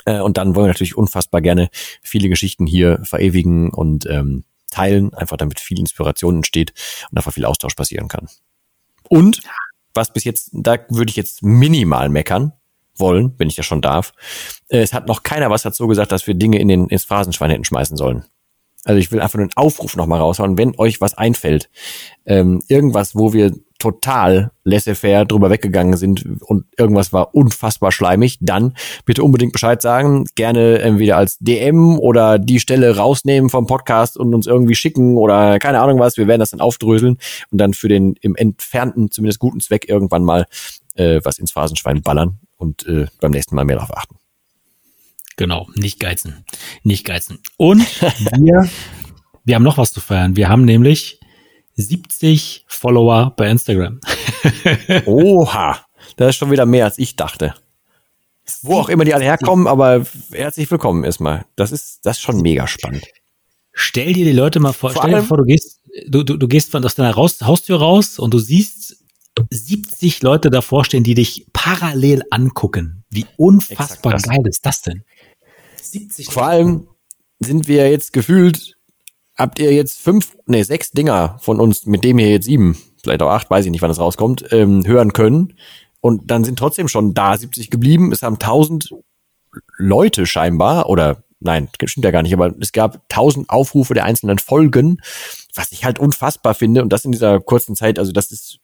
Äh, 0.04 0.20
und 0.20 0.36
dann 0.36 0.54
wollen 0.54 0.66
wir 0.66 0.72
natürlich 0.72 0.96
unfassbar 0.96 1.40
gerne 1.40 1.68
viele 2.02 2.28
Geschichten 2.28 2.66
hier 2.66 3.00
verewigen 3.04 3.70
und 3.70 4.06
ähm, 4.06 4.44
teilen, 4.70 5.12
einfach 5.14 5.36
damit 5.36 5.60
viel 5.60 5.78
Inspiration 5.78 6.36
entsteht 6.36 6.72
und 7.10 7.18
einfach 7.18 7.32
viel 7.32 7.44
Austausch 7.44 7.74
passieren 7.74 8.08
kann. 8.08 8.28
Und 9.08 9.42
was 9.94 10.12
bis 10.12 10.24
jetzt, 10.24 10.50
da 10.52 10.78
würde 10.88 11.10
ich 11.10 11.16
jetzt 11.16 11.42
minimal 11.42 12.08
meckern 12.08 12.52
wollen, 12.96 13.34
wenn 13.38 13.48
ich 13.48 13.56
das 13.56 13.66
schon 13.66 13.82
darf. 13.82 14.12
Äh, 14.68 14.78
es 14.78 14.92
hat 14.92 15.08
noch 15.08 15.22
keiner 15.22 15.50
was 15.50 15.62
dazu 15.62 15.86
gesagt, 15.88 16.12
dass 16.12 16.26
wir 16.26 16.34
Dinge 16.34 16.58
in 16.58 16.68
den 16.68 16.88
ins 16.88 17.04
Phrasenschwein 17.04 17.50
hätten 17.50 17.64
schmeißen 17.64 17.96
sollen. 17.96 18.24
Also 18.84 18.98
ich 18.98 19.12
will 19.12 19.20
einfach 19.20 19.36
nur 19.36 19.44
einen 19.44 19.56
Aufruf 19.56 19.96
nochmal 19.96 20.20
raushauen, 20.20 20.56
wenn 20.56 20.78
euch 20.78 21.00
was 21.00 21.14
einfällt, 21.14 21.68
ähm, 22.24 22.62
irgendwas, 22.68 23.14
wo 23.14 23.32
wir 23.32 23.52
total 23.80 24.52
laissez-faire 24.62 25.24
drüber 25.24 25.50
weggegangen 25.50 25.96
sind 25.96 26.24
und 26.42 26.66
irgendwas 26.76 27.12
war 27.12 27.34
unfassbar 27.34 27.90
schleimig, 27.90 28.38
dann 28.40 28.74
bitte 29.04 29.24
unbedingt 29.24 29.52
Bescheid 29.52 29.82
sagen, 29.82 30.26
gerne 30.36 30.78
entweder 30.78 31.16
als 31.16 31.38
DM 31.38 31.98
oder 31.98 32.38
die 32.38 32.60
Stelle 32.60 32.96
rausnehmen 32.96 33.50
vom 33.50 33.66
Podcast 33.66 34.16
und 34.16 34.34
uns 34.34 34.46
irgendwie 34.46 34.74
schicken 34.76 35.16
oder 35.16 35.58
keine 35.58 35.80
Ahnung 35.80 35.98
was, 35.98 36.16
wir 36.16 36.28
werden 36.28 36.40
das 36.40 36.50
dann 36.50 36.60
aufdröseln 36.60 37.18
und 37.50 37.58
dann 37.58 37.74
für 37.74 37.88
den 37.88 38.14
im 38.20 38.36
entfernten, 38.36 39.10
zumindest 39.10 39.40
guten 39.40 39.60
Zweck 39.60 39.88
irgendwann 39.88 40.22
mal 40.22 40.46
äh, 40.94 41.20
was 41.24 41.38
ins 41.38 41.52
Phasenschwein 41.52 42.02
ballern 42.02 42.38
und 42.56 42.86
äh, 42.86 43.06
beim 43.20 43.32
nächsten 43.32 43.56
Mal 43.56 43.64
mehr 43.64 43.76
darauf 43.76 43.96
achten. 43.96 44.16
Genau, 45.36 45.68
nicht 45.74 46.00
geizen. 46.00 46.44
Nicht 46.82 47.06
geizen. 47.06 47.38
Und 47.56 47.80
wir, 48.38 48.68
wir 49.44 49.54
haben 49.54 49.62
noch 49.62 49.78
was 49.78 49.92
zu 49.92 50.00
feiern. 50.00 50.36
Wir 50.36 50.48
haben 50.48 50.66
nämlich 50.66 51.19
70 51.76 52.64
Follower 52.66 53.32
bei 53.36 53.50
Instagram. 53.50 54.00
Oha, 55.06 55.84
das 56.16 56.30
ist 56.30 56.36
schon 56.36 56.50
wieder 56.50 56.66
mehr 56.66 56.84
als 56.84 56.98
ich 56.98 57.16
dachte. 57.16 57.54
Wo 58.62 58.78
auch 58.78 58.88
immer 58.88 59.04
die 59.04 59.14
alle 59.14 59.24
herkommen, 59.24 59.66
aber 59.66 60.04
herzlich 60.32 60.70
willkommen 60.70 61.04
erstmal. 61.04 61.44
Das 61.56 61.72
ist, 61.72 62.04
das 62.04 62.16
ist 62.16 62.22
schon 62.22 62.40
mega 62.42 62.66
spannend. 62.66 63.06
Stell 63.72 64.12
dir 64.12 64.24
die 64.24 64.32
Leute 64.32 64.60
mal 64.60 64.72
vor, 64.72 64.90
vor 64.90 65.02
stell 65.02 65.14
dir 65.14 65.22
vor, 65.22 65.38
du 65.38 65.44
gehst, 65.44 65.80
du, 66.08 66.22
du, 66.22 66.36
du 66.36 66.48
gehst 66.48 66.70
von 66.70 66.84
aus 66.84 66.96
deiner 66.96 67.14
Haustür 67.14 67.78
raus 67.78 68.18
und 68.18 68.34
du 68.34 68.38
siehst 68.38 68.98
70 69.50 70.22
Leute 70.22 70.50
davor 70.50 70.84
stehen, 70.84 71.04
die 71.04 71.14
dich 71.14 71.46
parallel 71.52 72.22
angucken. 72.30 73.04
Wie 73.10 73.26
unfassbar 73.36 74.18
geil 74.18 74.46
ist 74.46 74.66
das 74.66 74.82
denn? 74.82 75.04
70 75.80 76.26
Vor 76.26 76.46
allem 76.46 76.88
sind 77.38 77.68
wir 77.68 77.90
jetzt 77.90 78.12
gefühlt, 78.12 78.76
habt 79.40 79.58
ihr 79.58 79.72
jetzt 79.72 80.00
fünf, 80.00 80.36
nee, 80.46 80.62
sechs 80.62 80.90
Dinger 80.90 81.38
von 81.40 81.58
uns, 81.58 81.86
mit 81.86 82.04
dem 82.04 82.18
ihr 82.18 82.28
jetzt 82.30 82.44
sieben, 82.44 82.76
vielleicht 83.02 83.22
auch 83.22 83.30
acht, 83.30 83.50
weiß 83.50 83.64
ich 83.64 83.70
nicht, 83.70 83.82
wann 83.82 83.90
das 83.90 83.98
rauskommt, 83.98 84.52
ähm, 84.52 84.86
hören 84.86 85.12
können. 85.12 85.54
Und 86.00 86.30
dann 86.30 86.44
sind 86.44 86.58
trotzdem 86.58 86.88
schon 86.88 87.14
da 87.14 87.36
70 87.36 87.70
geblieben. 87.70 88.12
Es 88.12 88.22
haben 88.22 88.38
1000 88.38 88.94
Leute 89.78 90.26
scheinbar, 90.26 90.88
oder 90.88 91.24
nein, 91.40 91.68
stimmt 91.84 92.04
ja 92.04 92.10
gar 92.10 92.22
nicht, 92.22 92.34
aber 92.34 92.54
es 92.60 92.72
gab 92.72 93.02
1000 93.08 93.50
Aufrufe 93.50 93.94
der 93.94 94.04
einzelnen 94.04 94.38
Folgen, 94.38 95.00
was 95.54 95.72
ich 95.72 95.84
halt 95.84 95.98
unfassbar 95.98 96.54
finde. 96.54 96.82
Und 96.82 96.92
das 96.92 97.04
in 97.04 97.12
dieser 97.12 97.40
kurzen 97.40 97.74
Zeit, 97.74 97.98
also 97.98 98.12
das 98.12 98.30
ist 98.30 98.58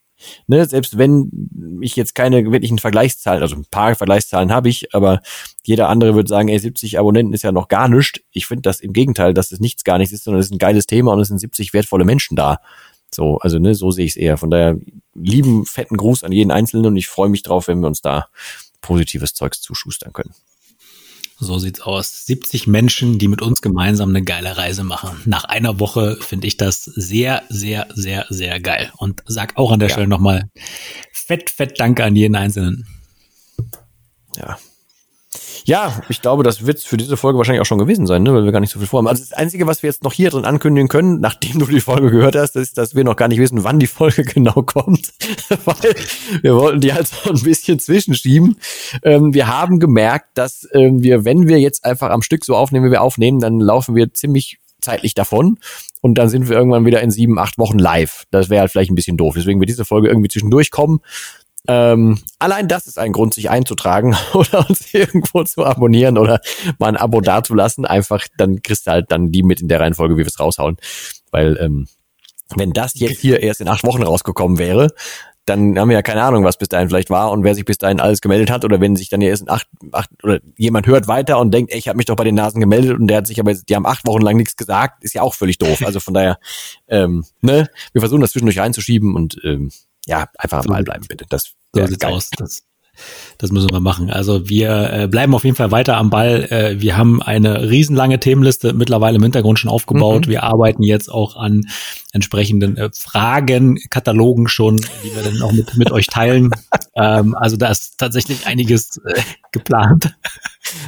ne, 0.47 0.65
selbst 0.65 0.99
wenn 0.99 1.79
ich 1.81 1.97
jetzt 1.97 2.15
keine 2.15 2.45
wirklichen 2.51 2.79
Vergleichszahlen, 2.79 3.43
also 3.43 3.57
ein 3.57 3.67
paar 3.71 3.95
Vergleichszahlen 3.95 4.53
habe 4.53 4.69
ich, 4.69 4.95
aber 4.95 5.21
jeder 5.65 5.89
andere 5.89 6.15
würde 6.15 6.29
sagen, 6.29 6.49
ey, 6.49 6.59
70 6.59 6.99
Abonnenten 6.99 7.35
ist 7.35 7.43
ja 7.43 7.53
noch 7.53 7.69
gar 7.69 7.89
nichts. 7.89 8.21
Ich 8.33 8.47
finde 8.47 8.63
das 8.63 8.81
im 8.81 8.93
Gegenteil, 8.93 9.35
dass 9.35 9.53
es 9.53 9.61
nichts 9.61 9.85
gar 9.85 9.99
nichts 9.99 10.13
ist, 10.13 10.25
sondern 10.25 10.41
es 10.41 10.47
ist 10.47 10.53
ein 10.53 10.59
geiles 10.59 10.87
Thema 10.87 11.13
und 11.13 11.21
es 11.21 11.29
sind 11.29 11.39
70 11.39 11.73
wertvolle 11.73 12.05
Menschen 12.05 12.37
da. 12.37 12.59
So, 13.15 13.39
also 13.39 13.59
ne, 13.59 13.75
so 13.75 13.91
sehe 13.91 14.05
ich 14.05 14.13
es 14.13 14.17
eher. 14.17 14.37
Von 14.37 14.51
daher 14.51 14.77
lieben 15.15 15.65
fetten 15.65 15.97
Gruß 15.97 16.25
an 16.25 16.33
jeden 16.33 16.51
Einzelnen 16.51 16.87
und 16.87 16.97
ich 16.97 17.09
freue 17.09 17.29
mich 17.29 17.43
drauf, 17.43 17.69
wenn 17.69 17.81
wir 17.81 17.87
uns 17.87 18.03
da 18.03 18.29
positives 18.81 19.35
Zeugs 19.35 19.61
zuschustern 19.61 20.13
können. 20.13 20.35
So 21.39 21.59
sieht's 21.59 21.81
aus. 21.81 22.27
70 22.27 22.67
Menschen, 22.67 23.19
die 23.19 23.29
mit 23.29 23.43
uns 23.43 23.61
gemeinsam 23.61 24.09
eine 24.09 24.23
geile 24.23 24.57
Reise 24.57 24.85
machen. 24.85 25.21
Nach 25.27 25.45
einer 25.45 25.79
Woche 25.81 26.17
finde 26.21 26.47
ich 26.47 26.57
das 26.57 26.85
sehr, 26.85 27.43
sehr, 27.51 27.89
sehr, 27.95 28.27
sehr 28.31 28.59
geil. 28.61 28.91
Und 28.97 29.23
sag 29.27 29.57
auch 29.57 29.71
an 29.71 29.79
der 29.79 29.89
ja. 29.89 29.93
Stelle 29.95 30.09
nochmal 30.09 30.49
fett, 31.13 31.51
fett 31.51 31.79
Danke 31.79 32.05
an 32.05 32.17
jeden 32.17 32.37
Einzelnen. 32.37 32.87
Ja, 34.37 34.59
ja, 35.67 36.01
ich 36.09 36.23
glaube, 36.23 36.45
das 36.45 36.65
wird 36.65 36.81
für 36.81 36.97
diese 36.97 37.17
Folge 37.17 37.39
wahrscheinlich 37.39 37.61
auch 37.61 37.67
schon 37.67 37.79
gewesen 37.79 38.07
sein, 38.07 38.23
ne? 38.23 38.33
weil 38.33 38.45
wir 38.45 38.53
gar 38.53 38.61
nicht 38.61 38.71
so 38.71 38.79
viel 38.79 38.87
vorhaben. 38.87 39.09
Also 39.09 39.25
das 39.25 39.33
Einzige, 39.33 39.67
was 39.67 39.83
wir 39.83 39.89
jetzt 39.89 40.05
noch 40.05 40.13
hier 40.13 40.31
drin 40.31 40.45
ankündigen 40.45 40.89
können, 40.89 41.19
nachdem 41.21 41.59
du 41.59 41.67
die 41.67 41.81
Folge 41.81 42.11
gehört 42.11 42.37
hast, 42.37 42.55
ist, 42.55 42.79
dass 42.79 42.95
wir 42.95 43.03
noch 43.03 43.17
gar 43.17 43.27
nicht 43.27 43.41
wissen, 43.41 43.65
wann 43.65 43.81
die 43.81 43.89
Folge 43.89 44.23
genau 44.35 44.63
kommt, 44.63 45.13
weil 45.65 45.97
wir 46.41 46.55
wollten 46.55 46.81
die 46.81 46.95
halt 46.95 47.09
so 47.09 47.31
ein 47.31 47.43
bisschen 47.43 47.81
zwischenschieben. 47.81 48.59
Ähm, 49.03 49.35
wir 49.35 49.49
haben 49.49 49.81
gemerkt, 49.81 50.29
dass 50.35 50.69
ähm, 50.73 51.03
wir, 51.03 51.25
wenn 51.25 51.49
wir 51.49 51.59
jetzt 51.59 51.85
einfach 51.85 52.11
am 52.11 52.23
Stück 52.23 52.45
so 52.45 52.55
aufnehmen, 52.55 52.87
wie 52.87 52.93
wir 52.93 53.03
aufnehmen, 53.03 53.41
dann 53.41 53.59
laufen 53.59 53.97
wir 53.97 54.15
ziemlich 54.15 54.59
zeitlich 54.81 55.15
davon 55.15 55.59
und 56.01 56.15
dann 56.15 56.29
sind 56.29 56.49
wir 56.49 56.57
irgendwann 56.57 56.87
wieder 56.87 57.01
in 57.01 57.11
sieben, 57.11 57.41
acht 57.41 57.59
Wochen 57.59 57.81
live. 57.81 58.23
Das 58.31 58.51
wäre 58.51 58.61
halt 58.61 58.71
vielleicht 58.71 58.93
ein 58.93 58.95
bisschen 58.95 59.17
doof. 59.17 59.35
Deswegen 59.37 59.59
wird 59.59 59.69
diese 59.69 59.85
Folge 59.85 60.07
irgendwie 60.07 60.29
zwischendurch 60.29 60.71
kommen. 60.71 61.01
Ähm, 61.69 62.19
allein 62.39 62.69
das 62.69 62.87
ist 62.87 62.99
ein 62.99 63.13
Grund, 63.13 63.35
sich 63.35 63.51
einzutragen 63.51 64.17
oder 64.35 64.69
uns 64.69 64.93
irgendwo 64.93 65.45
zu 65.45 65.65
abonnieren 65.65 66.19
oder 66.19 66.41
mal 66.79 66.89
ein 66.89 66.97
Abo 66.97 67.21
dazulassen. 67.21 67.85
Einfach, 67.85 68.27
dann 68.39 68.63
kriegst 68.63 68.87
du 68.87 68.93
halt 68.93 69.11
dann 69.11 69.33
die 69.33 69.43
mit 69.43 69.61
in 69.61 69.69
der 69.69 69.81
Reihenfolge, 69.81 70.15
wie 70.15 70.21
wir 70.21 70.27
es 70.27 70.41
raushauen. 70.41 70.77
Weil, 71.31 71.59
ähm, 71.61 71.89
wenn 72.55 72.73
das 72.73 72.99
jetzt 72.99 73.21
hier 73.21 73.41
erst 73.41 73.61
in 73.61 73.69
acht 73.69 73.85
Wochen 73.85 74.03
rausgekommen 74.03 74.59
wäre, 74.59 74.89
dann 75.47 75.79
haben 75.79 75.89
wir 75.89 75.95
ja 75.95 76.03
keine 76.03 76.23
Ahnung, 76.23 76.45
was 76.45 76.59
bis 76.59 76.69
dahin 76.69 76.89
vielleicht 76.89 77.09
war 77.09 77.31
und 77.31 77.45
wer 77.45 77.55
sich 77.55 77.65
bis 77.65 77.79
dahin 77.79 78.01
alles 78.01 78.21
gemeldet 78.21 78.51
hat 78.51 78.65
oder 78.65 78.81
wenn 78.81 78.97
sich 78.97 79.09
dann 79.09 79.21
erst 79.21 79.43
in 79.43 79.49
acht, 79.49 79.69
acht 79.93 80.11
oder 80.25 80.41
jemand 80.57 80.89
hört 80.89 81.07
weiter 81.07 81.39
und 81.39 81.55
denkt, 81.55 81.73
ey, 81.73 81.79
ich 81.79 81.87
habe 81.87 81.97
mich 81.97 82.07
doch 82.07 82.17
bei 82.17 82.25
den 82.25 82.35
Nasen 82.35 82.61
gemeldet 82.61 82.99
und 82.99 83.07
der 83.07 83.19
hat 83.19 83.29
sich 83.29 83.39
aber, 83.39 83.55
die 83.55 83.77
haben 83.77 83.87
acht 83.87 84.07
Wochen 84.07 84.23
lang 84.23 84.37
nichts 84.37 84.57
gesagt, 84.57 85.05
ist 85.05 85.15
ja 85.15 85.23
auch 85.23 85.35
völlig 85.35 85.59
doof. 85.59 85.83
Also 85.87 86.01
von 86.01 86.15
daher, 86.15 86.39
ähm, 86.89 87.25
ne, 87.43 87.71
wir 87.93 88.01
versuchen 88.01 88.21
das 88.21 88.33
zwischendurch 88.33 88.59
reinzuschieben 88.59 89.15
und 89.15 89.39
ähm, 89.45 89.71
ja, 90.07 90.29
einfach 90.39 90.61
am 90.61 90.67
Ball 90.67 90.85
bleiben, 90.85 91.05
bitte. 91.09 91.27
Das 91.29 91.55
so 91.75 91.87
sieht's 91.87 91.99
geil. 91.99 92.13
aus. 92.13 92.31
Das, 92.31 92.63
das 93.39 93.51
müssen 93.51 93.71
wir 93.71 93.81
machen. 93.81 94.11
Also 94.11 94.49
wir 94.49 94.91
äh, 94.93 95.09
bleiben 95.09 95.35
auf 95.35 95.45
jeden 95.45 95.57
Fall 95.57 95.71
weiter 95.71 95.97
am 95.97 96.11
Ball. 96.11 96.45
Äh, 96.51 96.81
wir 96.81 96.97
haben 96.97 97.21
eine 97.23 97.69
riesenlange 97.69 98.19
Themenliste 98.21 98.73
mittlerweile 98.73 99.17
im 99.17 99.23
Hintergrund 99.23 99.59
schon 99.59 99.71
aufgebaut. 99.71 100.27
Mhm. 100.27 100.31
Wir 100.31 100.43
arbeiten 100.45 100.83
jetzt 100.83 101.11
auch 101.11 101.37
an 101.37 101.67
entsprechenden 102.13 102.77
äh, 102.77 102.91
Fragenkatalogen 102.95 104.49
schon, 104.49 104.77
die 104.77 105.15
wir 105.15 105.23
dann 105.23 105.43
auch 105.43 105.53
mit, 105.53 105.77
mit 105.77 105.93
euch 105.93 106.07
teilen. 106.07 106.51
ähm, 106.95 107.35
also 107.35 107.57
da 107.57 107.69
ist 107.69 107.99
tatsächlich 107.99 108.47
einiges 108.47 108.97
äh, 109.05 109.21
geplant. 109.53 110.17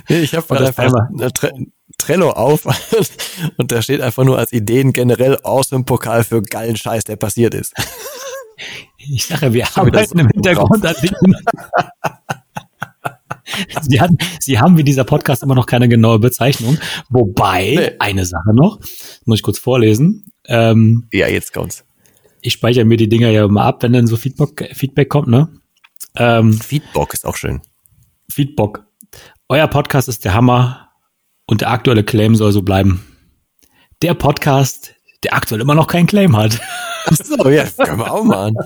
Ich 0.09 0.35
habe 0.35 0.59
einfach 0.59 1.09
Tre 1.35 1.53
Trello 1.99 2.31
auf 2.31 2.65
und 3.57 3.73
da 3.73 3.83
steht 3.83 4.01
einfach 4.01 4.25
nur 4.25 4.39
als 4.39 4.53
Ideen 4.53 4.93
generell 4.93 5.39
aus 5.43 5.69
dem 5.69 5.85
Pokal 5.85 6.23
für 6.23 6.43
geilen 6.43 6.77
Scheiß, 6.77 7.05
der 7.05 7.17
passiert 7.17 7.55
ist. 7.55 7.75
Ich 9.11 9.27
sage, 9.27 9.53
wir 9.53 9.67
arbeiten 9.77 10.19
im 10.19 10.29
Hintergrund 10.29 10.85
an 10.85 10.95
Dingen. 11.03 11.37
Sie, 13.83 14.01
hatten, 14.01 14.19
Sie 14.41 14.59
haben 14.59 14.77
wie 14.77 14.85
dieser 14.85 15.05
Podcast 15.05 15.43
immer 15.43 15.55
noch 15.55 15.67
keine 15.67 15.89
genaue 15.89 16.19
Bezeichnung. 16.19 16.79
Wobei, 17.09 17.75
nee. 17.77 17.91
eine 17.99 18.27
Sache 18.27 18.55
noch, 18.55 18.79
muss 19.25 19.39
ich 19.39 19.43
kurz 19.43 19.59
vorlesen. 19.59 20.25
Ähm, 20.47 21.07
ja, 21.13 21.29
jetzt 21.29 21.53
kommt's. 21.53 21.85
Ich 22.41 22.53
speichere 22.53 22.85
mir 22.85 22.97
die 22.97 23.09
Dinger 23.09 23.31
ja 23.31 23.45
immer 23.45 23.63
ab, 23.63 23.83
wenn 23.83 23.93
dann 23.93 24.07
so 24.07 24.17
Feedback, 24.17 24.71
Feedback 24.75 25.09
kommt, 25.09 25.29
ne? 25.29 25.49
Ähm, 26.17 26.53
Feedback 26.53 27.15
ist 27.15 27.27
auch 27.27 27.37
schön. 27.37 27.61
Feedback. 28.31 28.81
Euer 29.49 29.67
Podcast 29.67 30.09
ist 30.09 30.25
der 30.25 30.35
Hammer 30.35 30.91
und 31.47 31.63
der 31.63 31.71
aktuelle 31.71 32.05
Claim 32.05 32.37
soll 32.37 32.53
so 32.53 32.63
bleiben. 32.63 33.05
Der 34.03 34.15
Podcast, 34.15 34.95
der 35.25 35.35
aktuell 35.35 35.61
immer 35.61 35.75
noch 35.75 35.87
keinen 35.87 36.07
Claim 36.07 36.37
hat. 36.37 36.61
Ach 37.11 37.17
so, 37.17 37.49
ja, 37.49 37.65
können 37.65 37.99
wir 37.99 38.13
auch 38.13 38.25
machen. 38.25 38.57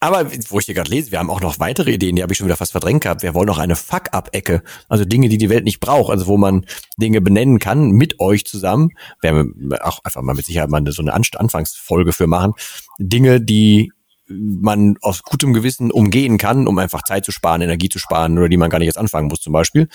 Aber 0.00 0.30
wo 0.48 0.60
ich 0.60 0.66
hier 0.66 0.74
gerade 0.74 0.90
lese, 0.90 1.10
wir 1.10 1.18
haben 1.18 1.30
auch 1.30 1.40
noch 1.40 1.58
weitere 1.58 1.92
Ideen, 1.92 2.14
die 2.14 2.22
habe 2.22 2.32
ich 2.32 2.38
schon 2.38 2.46
wieder 2.46 2.56
fast 2.56 2.72
verdrängt 2.72 3.02
gehabt. 3.02 3.22
Wir 3.22 3.34
wollen 3.34 3.48
noch 3.48 3.58
eine 3.58 3.74
Fuck-Up-Ecke. 3.74 4.62
Also 4.88 5.04
Dinge, 5.04 5.28
die 5.28 5.38
die 5.38 5.50
Welt 5.50 5.64
nicht 5.64 5.80
braucht. 5.80 6.10
Also 6.10 6.26
wo 6.28 6.36
man 6.36 6.66
Dinge 6.98 7.20
benennen 7.20 7.58
kann 7.58 7.90
mit 7.90 8.20
euch 8.20 8.46
zusammen. 8.46 8.90
Werden 9.22 9.54
wir 9.56 9.84
auch 9.84 9.98
einfach 10.04 10.22
mal 10.22 10.34
mit 10.34 10.46
Sicherheit 10.46 10.70
mal 10.70 10.84
so 10.92 11.02
eine 11.02 11.14
Anfangsfolge 11.14 12.12
für 12.12 12.28
machen. 12.28 12.52
Dinge, 12.98 13.40
die 13.40 13.90
man 14.28 14.96
aus 15.00 15.22
gutem 15.22 15.52
Gewissen 15.52 15.90
umgehen 15.90 16.38
kann, 16.38 16.68
um 16.68 16.78
einfach 16.78 17.02
Zeit 17.02 17.24
zu 17.24 17.32
sparen, 17.32 17.62
Energie 17.62 17.88
zu 17.88 17.98
sparen 17.98 18.38
oder 18.38 18.48
die 18.48 18.58
man 18.58 18.70
gar 18.70 18.78
nicht 18.78 18.86
jetzt 18.86 18.98
anfangen 18.98 19.28
muss 19.28 19.40
zum 19.40 19.52
Beispiel. 19.52 19.88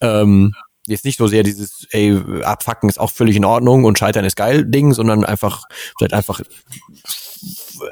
Ähm, 0.00 0.54
jetzt 0.90 1.04
nicht 1.04 1.18
so 1.18 1.26
sehr 1.26 1.42
dieses, 1.42 1.86
ey, 1.90 2.16
abfacken 2.42 2.88
ist 2.88 2.98
auch 2.98 3.10
völlig 3.10 3.36
in 3.36 3.44
Ordnung 3.44 3.84
und 3.84 3.98
scheitern 3.98 4.24
ist 4.24 4.36
geil 4.36 4.64
Ding, 4.64 4.92
sondern 4.92 5.24
einfach, 5.24 5.64
vielleicht 5.96 6.14
einfach, 6.14 6.40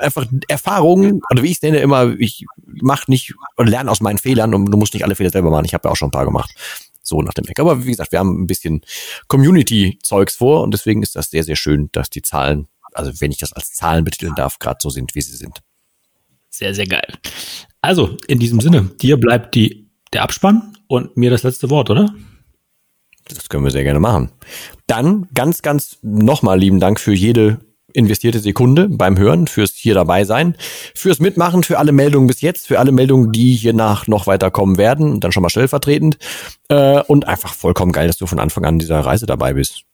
einfach 0.01 0.27
Erfahrungen, 0.49 1.21
oder 1.31 1.43
wie 1.43 1.51
ich 1.51 1.57
es 1.57 1.63
nenne 1.63 1.79
immer, 1.79 2.15
ich 2.19 2.45
mach 2.67 3.09
nicht 3.09 3.35
und 3.57 3.69
lerne 3.69 3.91
aus 3.91 4.01
meinen 4.01 4.19
Fehlern 4.19 4.55
und 4.55 4.67
du 4.67 4.77
musst 4.77 4.95
nicht 4.95 5.05
alle 5.05 5.15
Fehler 5.15 5.31
selber 5.31 5.51
machen. 5.51 5.65
Ich 5.65 5.75
habe 5.75 5.89
ja 5.89 5.93
auch 5.93 5.97
schon 5.97 6.09
ein 6.09 6.13
paar 6.13 6.27
gemacht. 6.27 6.55
So 7.03 7.23
nach 7.23 7.33
dem 7.33 7.49
Weg. 7.49 7.59
Aber 7.59 7.85
wie 7.85 7.91
gesagt, 7.91 8.13
wir 8.13 8.19
haben 8.19 8.43
ein 8.43 8.47
bisschen 8.47 8.83
Community-Zeugs 9.29 10.37
vor 10.37 10.63
und 10.63 10.75
deswegen 10.75 11.03
ist 11.03 11.17
das 11.17 11.31
sehr, 11.31 11.43
sehr 11.43 11.57
schön, 11.57 11.89
dass 11.93 12.11
die 12.11 12.21
Zahlen, 12.21 12.69
also 12.93 13.13
wenn 13.21 13.31
ich 13.31 13.39
das 13.39 13.55
als 13.55 13.73
Zahlen 13.73 14.05
betiteln 14.05 14.35
darf, 14.37 14.59
gerade 14.59 14.79
so 14.83 14.91
sind, 14.91 15.15
wie 15.15 15.23
sie 15.23 15.37
sind. 15.37 15.63
Sehr, 16.51 16.75
sehr 16.75 16.87
geil. 16.87 17.15
Also, 17.81 18.19
in 18.27 18.39
diesem 18.39 18.61
Sinne, 18.61 18.91
dir 19.01 19.17
bleibt 19.17 19.55
die, 19.55 19.89
der 20.13 20.23
Abspann 20.23 20.77
und 20.87 21.17
mir 21.17 21.31
das 21.31 21.45
letzte 21.45 21.71
Wort, 21.71 21.89
oder? 21.89 22.15
Das 23.29 23.49
können 23.49 23.65
wir 23.65 23.71
sehr 23.71 23.85
gerne 23.85 24.01
machen. 24.01 24.31
Dann 24.87 25.29
ganz, 25.35 25.63
ganz 25.63 25.99
nochmal 26.03 26.59
lieben 26.59 26.81
Dank 26.81 27.01
für 27.01 27.13
jede 27.13 27.61
investierte 27.93 28.39
Sekunde 28.39 28.89
beim 28.89 29.19
Hören, 29.19 29.47
fürs 29.47 29.73
hier 29.73 29.95
dabei 29.95 30.25
sein, 30.25 30.57
fürs 30.95 31.21
Mitmachen, 31.21 31.63
für 31.63 31.79
alle 31.79 31.93
Meldungen 31.93 32.27
bis 32.27 32.43
jetzt, 32.43 32.67
für 32.67 32.79
alle 32.79 32.93
Meldungen, 32.93 33.33
die 33.33 33.55
hier 33.55 33.73
nach 33.73 34.07
noch 34.07 34.27
weiterkommen 34.27 34.77
werden 34.77 35.21
dann 35.21 35.33
schon 35.33 35.43
mal 35.43 35.49
stellvertretend. 35.49 36.19
Äh, 36.69 37.01
und 37.03 37.27
einfach 37.27 37.55
vollkommen 37.55 37.93
geil, 37.93 38.07
dass 38.07 38.19
du 38.19 38.27
von 38.27 38.41
Anfang 38.41 38.65
an 38.65 38.79
dieser 38.79 39.01
Reise 39.01 39.27
dabei 39.27 39.55
bist 39.55 39.85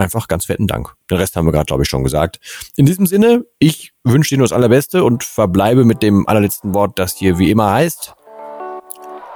einfach 0.00 0.26
ganz 0.26 0.46
fetten 0.46 0.66
Dank. 0.66 0.94
Den 1.10 1.18
Rest 1.18 1.36
haben 1.36 1.46
wir 1.46 1.52
gerade, 1.52 1.66
glaube 1.66 1.82
ich, 1.84 1.88
schon 1.88 2.02
gesagt. 2.02 2.40
In 2.76 2.86
diesem 2.86 3.06
Sinne, 3.06 3.44
ich 3.58 3.92
wünsche 4.02 4.30
dir 4.30 4.38
nur 4.38 4.46
das 4.46 4.52
Allerbeste 4.52 5.04
und 5.04 5.22
verbleibe 5.22 5.84
mit 5.84 6.02
dem 6.02 6.26
allerletzten 6.26 6.74
Wort, 6.74 6.98
das 6.98 7.16
hier 7.16 7.38
wie 7.38 7.50
immer 7.50 7.70
heißt. 7.70 8.14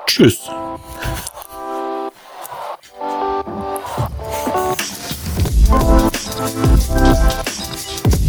Tschüss. 0.06 0.50